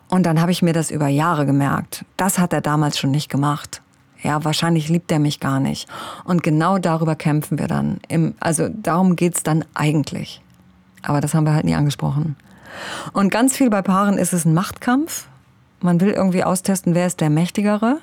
Und 0.10 0.28
dann 0.28 0.40
habe 0.40 0.52
ich 0.52 0.62
mir 0.62 0.74
das 0.74 0.92
über 0.92 1.08
Jahre 1.08 1.46
gemerkt. 1.46 2.06
Das 2.18 2.38
hat 2.38 2.54
er 2.54 2.62
damals 2.62 3.00
schon 3.00 3.12
nicht 3.12 3.30
gemacht. 3.30 3.82
Ja, 4.24 4.44
wahrscheinlich 4.46 4.90
liebt 4.90 5.12
er 5.12 5.20
mich 5.20 5.40
gar 5.40 5.60
nicht. 5.60 5.88
Und 6.24 6.44
genau 6.44 6.78
darüber 6.78 7.16
kämpfen 7.16 7.60
wir 7.60 7.68
dann. 7.68 8.00
Im, 8.08 8.36
also 8.40 8.70
darum 8.70 9.16
geht's 9.16 9.44
dann 9.44 9.66
eigentlich. 9.74 10.42
Aber 11.02 11.22
das 11.22 11.34
haben 11.34 11.46
wir 11.46 11.54
halt 11.54 11.66
nie 11.66 11.76
angesprochen. 11.76 12.38
Und 13.12 13.30
ganz 13.30 13.56
viel 13.56 13.70
bei 13.70 13.82
Paaren 13.82 14.18
ist 14.18 14.34
es 14.34 14.46
ein 14.46 14.54
Machtkampf. 14.54 15.28
Man 15.82 16.00
will 16.00 16.12
irgendwie 16.12 16.44
austesten, 16.44 16.96
wer 16.96 17.06
ist 17.06 17.20
der 17.20 17.30
Mächtigere. 17.30 18.00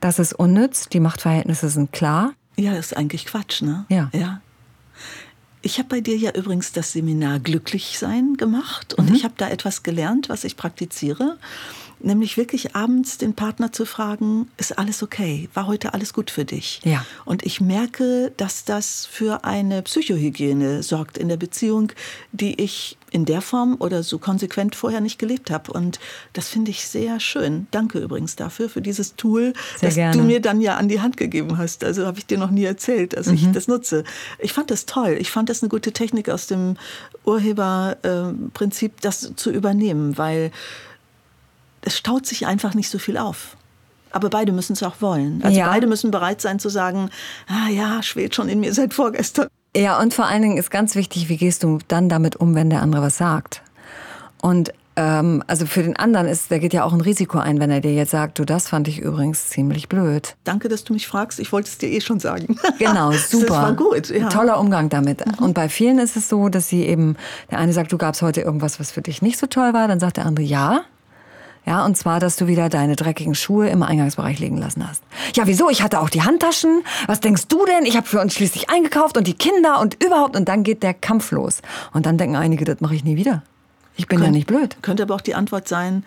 Das 0.00 0.18
ist 0.18 0.32
unnütz. 0.32 0.88
Die 0.88 1.00
Machtverhältnisse 1.00 1.68
sind 1.68 1.92
klar. 1.92 2.32
Ja, 2.56 2.72
ist 2.72 2.96
eigentlich 2.96 3.26
Quatsch, 3.26 3.62
ne? 3.62 3.84
Ja. 3.90 4.08
ja. 4.12 4.40
Ich 5.62 5.78
habe 5.78 5.88
bei 5.88 6.00
dir 6.00 6.16
ja 6.16 6.30
übrigens 6.32 6.72
das 6.72 6.92
Seminar 6.92 7.38
Glücklichsein 7.38 8.36
gemacht 8.38 8.94
und 8.94 9.10
mhm. 9.10 9.14
ich 9.14 9.24
habe 9.24 9.34
da 9.36 9.48
etwas 9.48 9.82
gelernt, 9.82 10.30
was 10.30 10.44
ich 10.44 10.56
praktiziere. 10.56 11.36
Nämlich 12.02 12.36
wirklich 12.36 12.74
abends 12.74 13.18
den 13.18 13.34
Partner 13.34 13.72
zu 13.72 13.84
fragen, 13.84 14.48
ist 14.56 14.78
alles 14.78 15.02
okay? 15.02 15.48
War 15.54 15.66
heute 15.66 15.94
alles 15.94 16.12
gut 16.12 16.30
für 16.30 16.44
dich? 16.44 16.80
Ja. 16.84 17.04
Und 17.24 17.44
ich 17.44 17.60
merke, 17.60 18.32
dass 18.36 18.64
das 18.64 19.06
für 19.06 19.44
eine 19.44 19.82
Psychohygiene 19.82 20.82
sorgt 20.82 21.18
in 21.18 21.28
der 21.28 21.36
Beziehung, 21.36 21.92
die 22.32 22.60
ich 22.60 22.96
in 23.10 23.24
der 23.24 23.40
Form 23.40 23.76
oder 23.78 24.02
so 24.02 24.18
konsequent 24.18 24.74
vorher 24.74 25.00
nicht 25.00 25.18
gelebt 25.18 25.50
habe. 25.50 25.72
Und 25.72 25.98
das 26.32 26.48
finde 26.48 26.70
ich 26.70 26.86
sehr 26.86 27.20
schön. 27.20 27.66
Danke 27.70 27.98
übrigens 27.98 28.36
dafür, 28.36 28.68
für 28.68 28.80
dieses 28.80 29.16
Tool, 29.16 29.52
sehr 29.76 29.88
das 29.88 29.94
gerne. 29.96 30.16
du 30.16 30.22
mir 30.22 30.40
dann 30.40 30.60
ja 30.60 30.76
an 30.76 30.88
die 30.88 31.00
Hand 31.00 31.16
gegeben 31.16 31.58
hast. 31.58 31.84
Also 31.84 32.06
habe 32.06 32.18
ich 32.18 32.26
dir 32.26 32.38
noch 32.38 32.50
nie 32.50 32.64
erzählt, 32.64 33.14
dass 33.14 33.26
mhm. 33.26 33.34
ich 33.34 33.52
das 33.52 33.68
nutze. 33.68 34.04
Ich 34.38 34.52
fand 34.52 34.70
das 34.70 34.86
toll. 34.86 35.16
Ich 35.20 35.30
fand 35.30 35.48
das 35.48 35.62
eine 35.62 35.68
gute 35.68 35.92
Technik 35.92 36.28
aus 36.28 36.46
dem 36.46 36.76
Urheberprinzip, 37.24 38.92
äh, 38.92 39.00
das 39.00 39.32
zu 39.36 39.50
übernehmen, 39.50 40.16
weil 40.16 40.50
es 41.82 41.96
staut 41.96 42.26
sich 42.26 42.46
einfach 42.46 42.74
nicht 42.74 42.90
so 42.90 42.98
viel 42.98 43.16
auf. 43.16 43.56
Aber 44.12 44.28
beide 44.28 44.52
müssen 44.52 44.72
es 44.72 44.82
auch 44.82 45.00
wollen. 45.00 45.40
Also 45.44 45.58
ja. 45.58 45.68
beide 45.68 45.86
müssen 45.86 46.10
bereit 46.10 46.40
sein 46.40 46.58
zu 46.58 46.68
sagen, 46.68 47.10
ah 47.46 47.68
ja, 47.68 48.02
schwebt 48.02 48.34
schon 48.34 48.48
in 48.48 48.60
mir 48.60 48.74
seit 48.74 48.92
vorgestern. 48.92 49.48
Ja, 49.76 50.00
und 50.00 50.14
vor 50.14 50.26
allen 50.26 50.42
Dingen 50.42 50.56
ist 50.56 50.70
ganz 50.70 50.96
wichtig, 50.96 51.28
wie 51.28 51.36
gehst 51.36 51.62
du 51.62 51.78
dann 51.86 52.08
damit 52.08 52.36
um, 52.36 52.54
wenn 52.56 52.70
der 52.70 52.82
andere 52.82 53.02
was 53.02 53.18
sagt? 53.18 53.62
Und 54.42 54.72
ähm, 54.96 55.44
also 55.46 55.66
für 55.66 55.82
den 55.82 55.96
anderen 55.96 56.26
ist, 56.26 56.50
der 56.50 56.58
geht 56.58 56.72
ja 56.72 56.82
auch 56.82 56.92
ein 56.92 57.00
Risiko 57.00 57.38
ein, 57.38 57.60
wenn 57.60 57.70
er 57.70 57.80
dir 57.80 57.94
jetzt 57.94 58.10
sagt, 58.10 58.38
du, 58.40 58.44
das 58.44 58.68
fand 58.68 58.88
ich 58.88 58.98
übrigens 58.98 59.48
ziemlich 59.48 59.88
blöd. 59.88 60.34
Danke, 60.42 60.68
dass 60.68 60.82
du 60.82 60.92
mich 60.92 61.06
fragst. 61.06 61.38
Ich 61.38 61.52
wollte 61.52 61.68
es 61.68 61.78
dir 61.78 61.88
eh 61.88 62.00
schon 62.00 62.20
sagen. 62.20 62.58
Genau, 62.78 63.12
super. 63.12 63.46
Das 63.46 63.56
war 63.56 63.72
gut. 63.74 64.08
Ja. 64.08 64.28
Toller 64.28 64.58
Umgang 64.58 64.88
damit. 64.88 65.24
Mhm. 65.24 65.44
Und 65.44 65.54
bei 65.54 65.68
vielen 65.68 65.98
ist 65.98 66.16
es 66.16 66.28
so, 66.28 66.48
dass 66.48 66.68
sie 66.68 66.84
eben, 66.84 67.16
der 67.50 67.58
eine 67.58 67.72
sagt, 67.72 67.92
du 67.92 67.98
gab's 67.98 68.22
heute 68.22 68.40
irgendwas, 68.40 68.80
was 68.80 68.90
für 68.90 69.02
dich 69.02 69.22
nicht 69.22 69.38
so 69.38 69.46
toll 69.46 69.74
war, 69.74 69.86
dann 69.86 70.00
sagt 70.00 70.16
der 70.16 70.26
andere 70.26 70.44
ja. 70.44 70.82
Ja, 71.66 71.84
und 71.84 71.96
zwar, 71.96 72.20
dass 72.20 72.36
du 72.36 72.46
wieder 72.46 72.68
deine 72.68 72.96
dreckigen 72.96 73.34
Schuhe 73.34 73.68
im 73.68 73.82
Eingangsbereich 73.82 74.38
liegen 74.38 74.56
lassen 74.56 74.88
hast. 74.88 75.02
Ja, 75.36 75.46
wieso? 75.46 75.68
Ich 75.70 75.82
hatte 75.82 76.00
auch 76.00 76.10
die 76.10 76.22
Handtaschen. 76.22 76.82
Was 77.06 77.20
denkst 77.20 77.48
du 77.48 77.64
denn? 77.66 77.84
Ich 77.84 77.96
habe 77.96 78.06
für 78.06 78.20
uns 78.20 78.34
schließlich 78.34 78.70
eingekauft 78.70 79.16
und 79.16 79.26
die 79.26 79.34
Kinder 79.34 79.80
und 79.80 80.02
überhaupt. 80.02 80.36
Und 80.36 80.48
dann 80.48 80.62
geht 80.62 80.82
der 80.82 80.94
Kampf 80.94 81.30
los. 81.32 81.60
Und 81.92 82.06
dann 82.06 82.18
denken 82.18 82.36
einige, 82.36 82.64
das 82.64 82.80
mache 82.80 82.94
ich 82.94 83.04
nie 83.04 83.16
wieder. 83.16 83.42
Ich 83.96 84.06
bin 84.06 84.18
Könnt, 84.18 84.28
ja 84.28 84.32
nicht 84.32 84.46
blöd. 84.46 84.76
Könnte 84.82 85.02
aber 85.02 85.14
auch 85.14 85.20
die 85.20 85.34
Antwort 85.34 85.68
sein, 85.68 86.04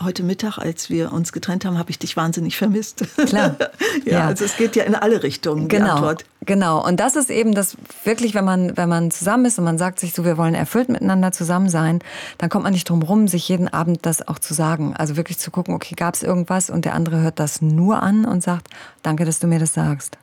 heute 0.00 0.22
Mittag, 0.22 0.58
als 0.58 0.90
wir 0.90 1.12
uns 1.12 1.32
getrennt 1.32 1.64
haben, 1.64 1.78
habe 1.78 1.90
ich 1.90 1.98
dich 1.98 2.16
wahnsinnig 2.16 2.56
vermisst. 2.56 3.04
Klar. 3.26 3.56
ja, 4.04 4.12
ja, 4.12 4.26
also 4.26 4.44
es 4.44 4.56
geht 4.56 4.76
ja 4.76 4.84
in 4.84 4.94
alle 4.94 5.22
Richtungen. 5.22 5.68
Genau. 5.68 6.14
Genau. 6.46 6.84
Und 6.84 7.00
das 7.00 7.16
ist 7.16 7.30
eben 7.30 7.54
das 7.54 7.76
wirklich, 8.04 8.34
wenn 8.34 8.44
man, 8.44 8.76
wenn 8.76 8.88
man 8.88 9.10
zusammen 9.10 9.44
ist 9.44 9.58
und 9.58 9.64
man 9.64 9.78
sagt 9.78 10.00
sich 10.00 10.12
so, 10.12 10.24
wir 10.24 10.36
wollen 10.36 10.54
erfüllt 10.54 10.88
miteinander 10.88 11.32
zusammen 11.32 11.68
sein, 11.68 12.00
dann 12.38 12.50
kommt 12.50 12.64
man 12.64 12.72
nicht 12.72 12.88
drum 12.88 13.02
rum, 13.02 13.28
sich 13.28 13.48
jeden 13.48 13.68
Abend 13.68 14.04
das 14.06 14.26
auch 14.26 14.38
zu 14.38 14.54
sagen. 14.54 14.94
Also 14.96 15.16
wirklich 15.16 15.38
zu 15.38 15.50
gucken, 15.50 15.74
okay, 15.74 15.94
gab 15.94 16.14
es 16.14 16.22
irgendwas 16.22 16.70
und 16.70 16.84
der 16.84 16.94
andere 16.94 17.20
hört 17.20 17.38
das 17.38 17.62
nur 17.62 18.02
an 18.02 18.24
und 18.24 18.42
sagt, 18.42 18.68
danke, 19.02 19.24
dass 19.24 19.38
du 19.38 19.46
mir 19.46 19.58
das 19.58 19.74
sagst. 19.74 20.18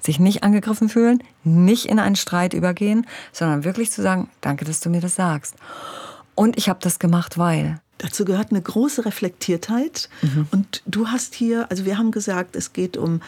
Sich 0.00 0.20
nicht 0.20 0.42
angegriffen 0.42 0.88
fühlen, 0.88 1.22
nicht 1.44 1.86
in 1.86 1.98
einen 1.98 2.16
Streit 2.16 2.54
übergehen, 2.54 3.06
sondern 3.32 3.64
wirklich 3.64 3.90
zu 3.90 4.02
sagen, 4.02 4.28
danke, 4.40 4.64
dass 4.64 4.80
du 4.80 4.90
mir 4.90 5.00
das 5.00 5.14
sagst. 5.14 5.54
Und 6.34 6.56
ich 6.58 6.68
habe 6.68 6.80
das 6.82 6.98
gemacht, 6.98 7.38
weil. 7.38 7.80
Dazu 7.98 8.24
gehört 8.24 8.50
eine 8.50 8.60
große 8.60 9.04
Reflektiertheit. 9.04 10.08
Mhm. 10.20 10.48
Und 10.50 10.82
du 10.84 11.08
hast 11.08 11.34
hier, 11.34 11.70
also 11.70 11.84
wir 11.84 11.96
haben 11.96 12.10
gesagt, 12.10 12.56
es 12.56 12.72
geht 12.72 12.96
um, 12.96 13.20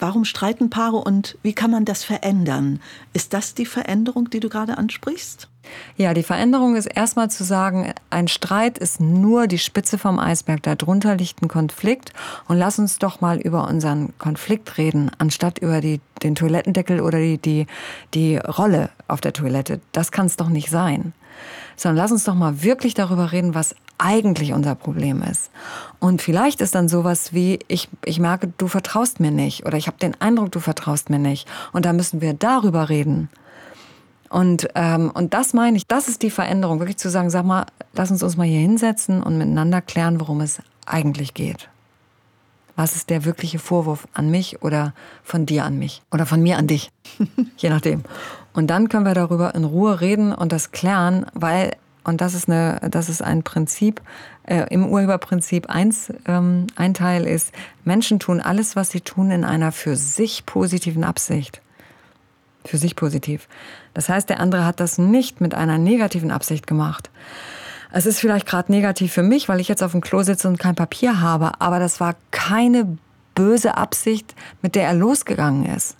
warum 0.00 0.24
streiten 0.24 0.70
Paare 0.70 0.96
und 0.96 1.38
wie 1.42 1.52
kann 1.52 1.70
man 1.70 1.84
das 1.84 2.04
verändern? 2.04 2.80
Ist 3.12 3.32
das 3.34 3.54
die 3.54 3.66
Veränderung, 3.66 4.30
die 4.30 4.40
du 4.40 4.48
gerade 4.48 4.78
ansprichst? 4.78 5.48
Ja, 5.96 6.14
die 6.14 6.22
Veränderung 6.22 6.74
ist 6.74 6.86
erstmal 6.86 7.30
zu 7.30 7.44
sagen, 7.44 7.92
ein 8.08 8.28
Streit 8.28 8.78
ist 8.78 9.00
nur 9.00 9.46
die 9.46 9.58
Spitze 9.58 9.98
vom 9.98 10.18
Eisberg. 10.18 10.62
Darunter 10.62 11.16
liegt 11.16 11.42
ein 11.42 11.48
Konflikt. 11.48 12.12
Und 12.48 12.58
lass 12.58 12.78
uns 12.78 12.98
doch 12.98 13.20
mal 13.20 13.38
über 13.38 13.68
unseren 13.68 14.16
Konflikt 14.18 14.78
reden, 14.78 15.10
anstatt 15.18 15.58
über 15.58 15.80
die, 15.80 16.00
den 16.22 16.34
Toilettendeckel 16.34 17.00
oder 17.00 17.18
die, 17.18 17.38
die, 17.38 17.66
die 18.14 18.36
Rolle 18.38 18.90
auf 19.06 19.20
der 19.20 19.32
Toilette. 19.32 19.80
Das 19.92 20.12
kann 20.12 20.26
es 20.26 20.36
doch 20.36 20.48
nicht 20.48 20.70
sein 20.70 21.12
sondern 21.76 21.96
lass 21.96 22.12
uns 22.12 22.24
doch 22.24 22.34
mal 22.34 22.62
wirklich 22.62 22.94
darüber 22.94 23.32
reden, 23.32 23.54
was 23.54 23.74
eigentlich 23.98 24.52
unser 24.52 24.74
Problem 24.74 25.22
ist. 25.22 25.50
Und 25.98 26.22
vielleicht 26.22 26.60
ist 26.60 26.74
dann 26.74 26.88
sowas 26.88 27.32
wie, 27.32 27.58
ich, 27.68 27.88
ich 28.04 28.18
merke, 28.18 28.52
du 28.56 28.66
vertraust 28.66 29.20
mir 29.20 29.30
nicht 29.30 29.66
oder 29.66 29.76
ich 29.76 29.86
habe 29.86 29.98
den 29.98 30.18
Eindruck, 30.20 30.52
du 30.52 30.60
vertraust 30.60 31.10
mir 31.10 31.18
nicht. 31.18 31.46
Und 31.72 31.84
da 31.84 31.92
müssen 31.92 32.20
wir 32.20 32.32
darüber 32.34 32.88
reden. 32.88 33.28
Und, 34.30 34.68
ähm, 34.76 35.10
und 35.12 35.34
das 35.34 35.52
meine 35.52 35.76
ich, 35.76 35.86
das 35.86 36.08
ist 36.08 36.22
die 36.22 36.30
Veränderung, 36.30 36.78
wirklich 36.78 36.98
zu 36.98 37.10
sagen, 37.10 37.30
sag 37.30 37.44
mal, 37.44 37.66
lass 37.92 38.10
uns 38.10 38.22
uns 38.22 38.36
mal 38.36 38.46
hier 38.46 38.60
hinsetzen 38.60 39.22
und 39.22 39.36
miteinander 39.36 39.82
klären, 39.82 40.20
worum 40.20 40.40
es 40.40 40.60
eigentlich 40.86 41.34
geht. 41.34 41.68
Was 42.80 42.96
ist 42.96 43.10
der 43.10 43.26
wirkliche 43.26 43.58
Vorwurf 43.58 44.08
an 44.14 44.30
mich 44.30 44.62
oder 44.62 44.94
von 45.22 45.44
dir 45.44 45.66
an 45.66 45.78
mich 45.78 46.00
oder 46.10 46.24
von 46.24 46.42
mir 46.42 46.56
an 46.56 46.66
dich? 46.66 46.90
Je 47.58 47.68
nachdem. 47.68 48.04
Und 48.54 48.68
dann 48.68 48.88
können 48.88 49.04
wir 49.04 49.12
darüber 49.12 49.54
in 49.54 49.64
Ruhe 49.64 50.00
reden 50.00 50.32
und 50.32 50.50
das 50.50 50.72
klären, 50.72 51.26
weil, 51.34 51.76
und 52.04 52.22
das 52.22 52.32
ist, 52.32 52.48
eine, 52.48 52.80
das 52.90 53.10
ist 53.10 53.20
ein 53.20 53.42
Prinzip, 53.42 54.00
äh, 54.44 54.64
im 54.70 54.86
Urheberprinzip 54.86 55.68
eins, 55.68 56.10
ähm, 56.24 56.68
ein 56.74 56.94
Teil 56.94 57.26
ist, 57.26 57.52
Menschen 57.84 58.18
tun 58.18 58.40
alles, 58.40 58.76
was 58.76 58.88
sie 58.88 59.02
tun, 59.02 59.30
in 59.30 59.44
einer 59.44 59.72
für 59.72 59.94
sich 59.94 60.46
positiven 60.46 61.04
Absicht. 61.04 61.60
Für 62.64 62.78
sich 62.78 62.96
positiv. 62.96 63.46
Das 63.92 64.08
heißt, 64.08 64.30
der 64.30 64.40
andere 64.40 64.64
hat 64.64 64.80
das 64.80 64.96
nicht 64.96 65.42
mit 65.42 65.54
einer 65.54 65.76
negativen 65.76 66.30
Absicht 66.30 66.66
gemacht. 66.66 67.10
Es 67.92 68.06
ist 68.06 68.20
vielleicht 68.20 68.46
gerade 68.46 68.70
negativ 68.70 69.12
für 69.12 69.22
mich, 69.22 69.48
weil 69.48 69.60
ich 69.60 69.68
jetzt 69.68 69.82
auf 69.82 69.92
dem 69.92 70.00
Klo 70.00 70.22
sitze 70.22 70.48
und 70.48 70.58
kein 70.58 70.74
Papier 70.74 71.20
habe, 71.20 71.60
aber 71.60 71.78
das 71.78 72.00
war 72.00 72.14
keine 72.30 72.98
böse 73.34 73.76
Absicht, 73.76 74.34
mit 74.62 74.74
der 74.74 74.84
er 74.84 74.94
losgegangen 74.94 75.66
ist. 75.66 75.96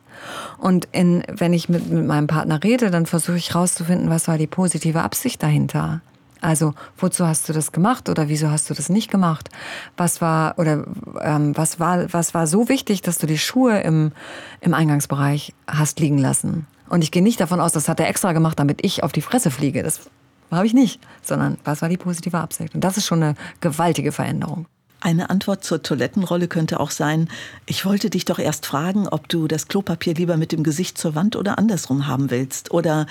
Und 0.59 0.89
in, 0.93 1.25
wenn 1.33 1.53
ich 1.53 1.69
mit, 1.69 1.89
mit 1.89 2.07
meinem 2.07 2.27
Partner 2.27 2.63
rede, 2.63 2.91
dann 2.91 3.07
versuche 3.07 3.37
ich 3.37 3.55
herauszufinden, 3.55 4.11
was 4.11 4.29
war 4.29 4.39
die 4.39 4.47
positive 4.47 5.01
Absicht 5.01 5.43
dahinter. 5.43 6.01
Also, 6.43 6.75
wozu 6.97 7.27
hast 7.27 7.49
du 7.49 7.53
das 7.53 7.73
gemacht 7.73 8.09
oder 8.09 8.29
wieso 8.29 8.51
hast 8.51 8.71
du 8.71 8.75
das 8.75 8.89
nicht 8.89 9.11
gemacht? 9.11 9.51
Was 9.97 10.21
war 10.21 10.59
oder 10.59 10.85
ähm, 11.21 11.57
was 11.57 11.79
war 11.81 12.11
was 12.13 12.33
war 12.33 12.47
so 12.47 12.69
wichtig, 12.69 13.03
dass 13.03 13.19
du 13.19 13.27
die 13.27 13.39
Schuhe 13.39 13.81
im, 13.81 14.13
im 14.61 14.73
Eingangsbereich 14.73 15.53
hast 15.67 16.01
liegen 16.01 16.19
lassen? 16.19 16.67
Und 16.89 17.05
ich 17.05 17.11
gehe 17.11 17.23
nicht 17.23 17.41
davon 17.41 17.61
aus, 17.61 17.73
das 17.73 17.89
hat 17.89 18.01
er 18.01 18.09
extra 18.09 18.33
gemacht, 18.33 18.59
damit 18.59 18.85
ich 18.85 19.03
auf 19.03 19.13
die 19.13 19.21
Fresse 19.21 19.51
fliege. 19.51 19.83
Das 19.83 20.01
habe 20.59 20.67
ich 20.67 20.75
nicht, 20.75 21.01
sondern 21.23 21.59
was 21.65 21.83
war 21.83 21.89
die 21.89 21.97
positive 21.97 22.39
Absicht? 22.39 22.75
Und 22.75 22.83
das 22.83 22.97
ist 22.97 23.07
schon 23.07 23.23
eine 23.23 23.35
gewaltige 23.61 24.13
Veränderung. 24.13 24.67
Eine 25.03 25.31
Antwort 25.31 25.65
zur 25.65 25.83
Toilettenrolle 25.83 26.47
könnte 26.47 26.79
auch 26.79 26.91
sein, 26.91 27.29
ich 27.65 27.87
wollte 27.87 28.11
dich 28.11 28.27
doch 28.27 28.39
erst 28.39 28.67
fragen, 28.67 29.09
ob 29.09 29.31
du 29.31 29.49
das 29.49 29.67
Klopapier 29.67 30.13
lieber 30.13 30.37
mit 30.37 30.53
dem 30.53 30.63
Gesicht 30.63 30.99
zur 30.99 31.15
Wand 31.15 31.37
oder 31.37 31.57
andersrum 31.57 32.07
haben 32.07 32.31
willst. 32.31 32.71
Oder 32.71 33.07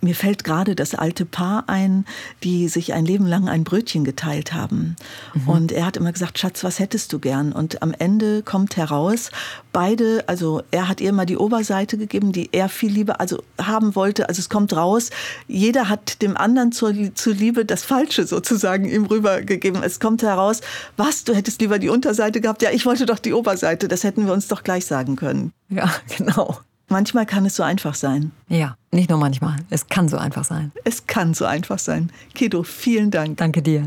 mir 0.00 0.14
fällt 0.14 0.44
gerade 0.44 0.74
das 0.74 0.94
alte 0.94 1.24
Paar 1.24 1.64
ein, 1.68 2.04
die 2.42 2.68
sich 2.68 2.92
ein 2.94 3.04
Leben 3.04 3.26
lang 3.26 3.48
ein 3.48 3.64
Brötchen 3.64 4.04
geteilt 4.04 4.52
haben. 4.52 4.96
Mhm. 5.34 5.48
Und 5.48 5.72
er 5.72 5.86
hat 5.86 5.96
immer 5.96 6.12
gesagt, 6.12 6.38
Schatz, 6.38 6.64
was 6.64 6.78
hättest 6.78 7.12
du 7.12 7.18
gern? 7.18 7.52
Und 7.52 7.82
am 7.82 7.94
Ende 7.98 8.42
kommt 8.42 8.76
heraus, 8.76 9.30
beide, 9.72 10.24
also 10.26 10.62
er 10.70 10.88
hat 10.88 11.00
ihr 11.00 11.12
mal 11.12 11.26
die 11.26 11.36
Oberseite 11.36 11.98
gegeben, 11.98 12.32
die 12.32 12.48
er 12.52 12.68
viel 12.68 12.90
lieber 12.90 13.20
also 13.20 13.42
haben 13.60 13.94
wollte. 13.94 14.28
Also 14.28 14.40
es 14.40 14.48
kommt 14.48 14.74
raus, 14.74 15.10
jeder 15.48 15.88
hat 15.88 16.22
dem 16.22 16.36
anderen 16.36 16.72
zur, 16.72 16.94
zuliebe 17.14 17.64
das 17.64 17.82
Falsche 17.84 18.26
sozusagen 18.26 18.88
ihm 18.88 19.04
rübergegeben. 19.04 19.82
Es 19.82 20.00
kommt 20.00 20.22
heraus, 20.22 20.60
was, 20.96 21.24
du 21.24 21.34
hättest 21.34 21.60
lieber 21.60 21.78
die 21.78 21.88
Unterseite 21.88 22.40
gehabt? 22.40 22.62
Ja, 22.62 22.70
ich 22.70 22.86
wollte 22.86 23.06
doch 23.06 23.18
die 23.18 23.32
Oberseite. 23.32 23.88
Das 23.88 24.04
hätten 24.04 24.26
wir 24.26 24.32
uns 24.32 24.48
doch 24.48 24.62
gleich 24.62 24.86
sagen 24.86 25.16
können. 25.16 25.52
Ja, 25.68 25.90
genau. 26.16 26.58
Manchmal 26.92 27.24
kann 27.24 27.46
es 27.46 27.54
so 27.54 27.62
einfach 27.62 27.94
sein. 27.94 28.32
Ja, 28.48 28.76
nicht 28.90 29.10
nur 29.10 29.18
manchmal. 29.18 29.58
Es 29.70 29.86
kann 29.86 30.08
so 30.08 30.16
einfach 30.16 30.42
sein. 30.42 30.72
Es 30.82 31.06
kann 31.06 31.34
so 31.34 31.44
einfach 31.44 31.78
sein. 31.78 32.10
Kedo, 32.34 32.64
vielen 32.64 33.12
Dank. 33.12 33.36
Danke 33.36 33.62
dir. 33.62 33.78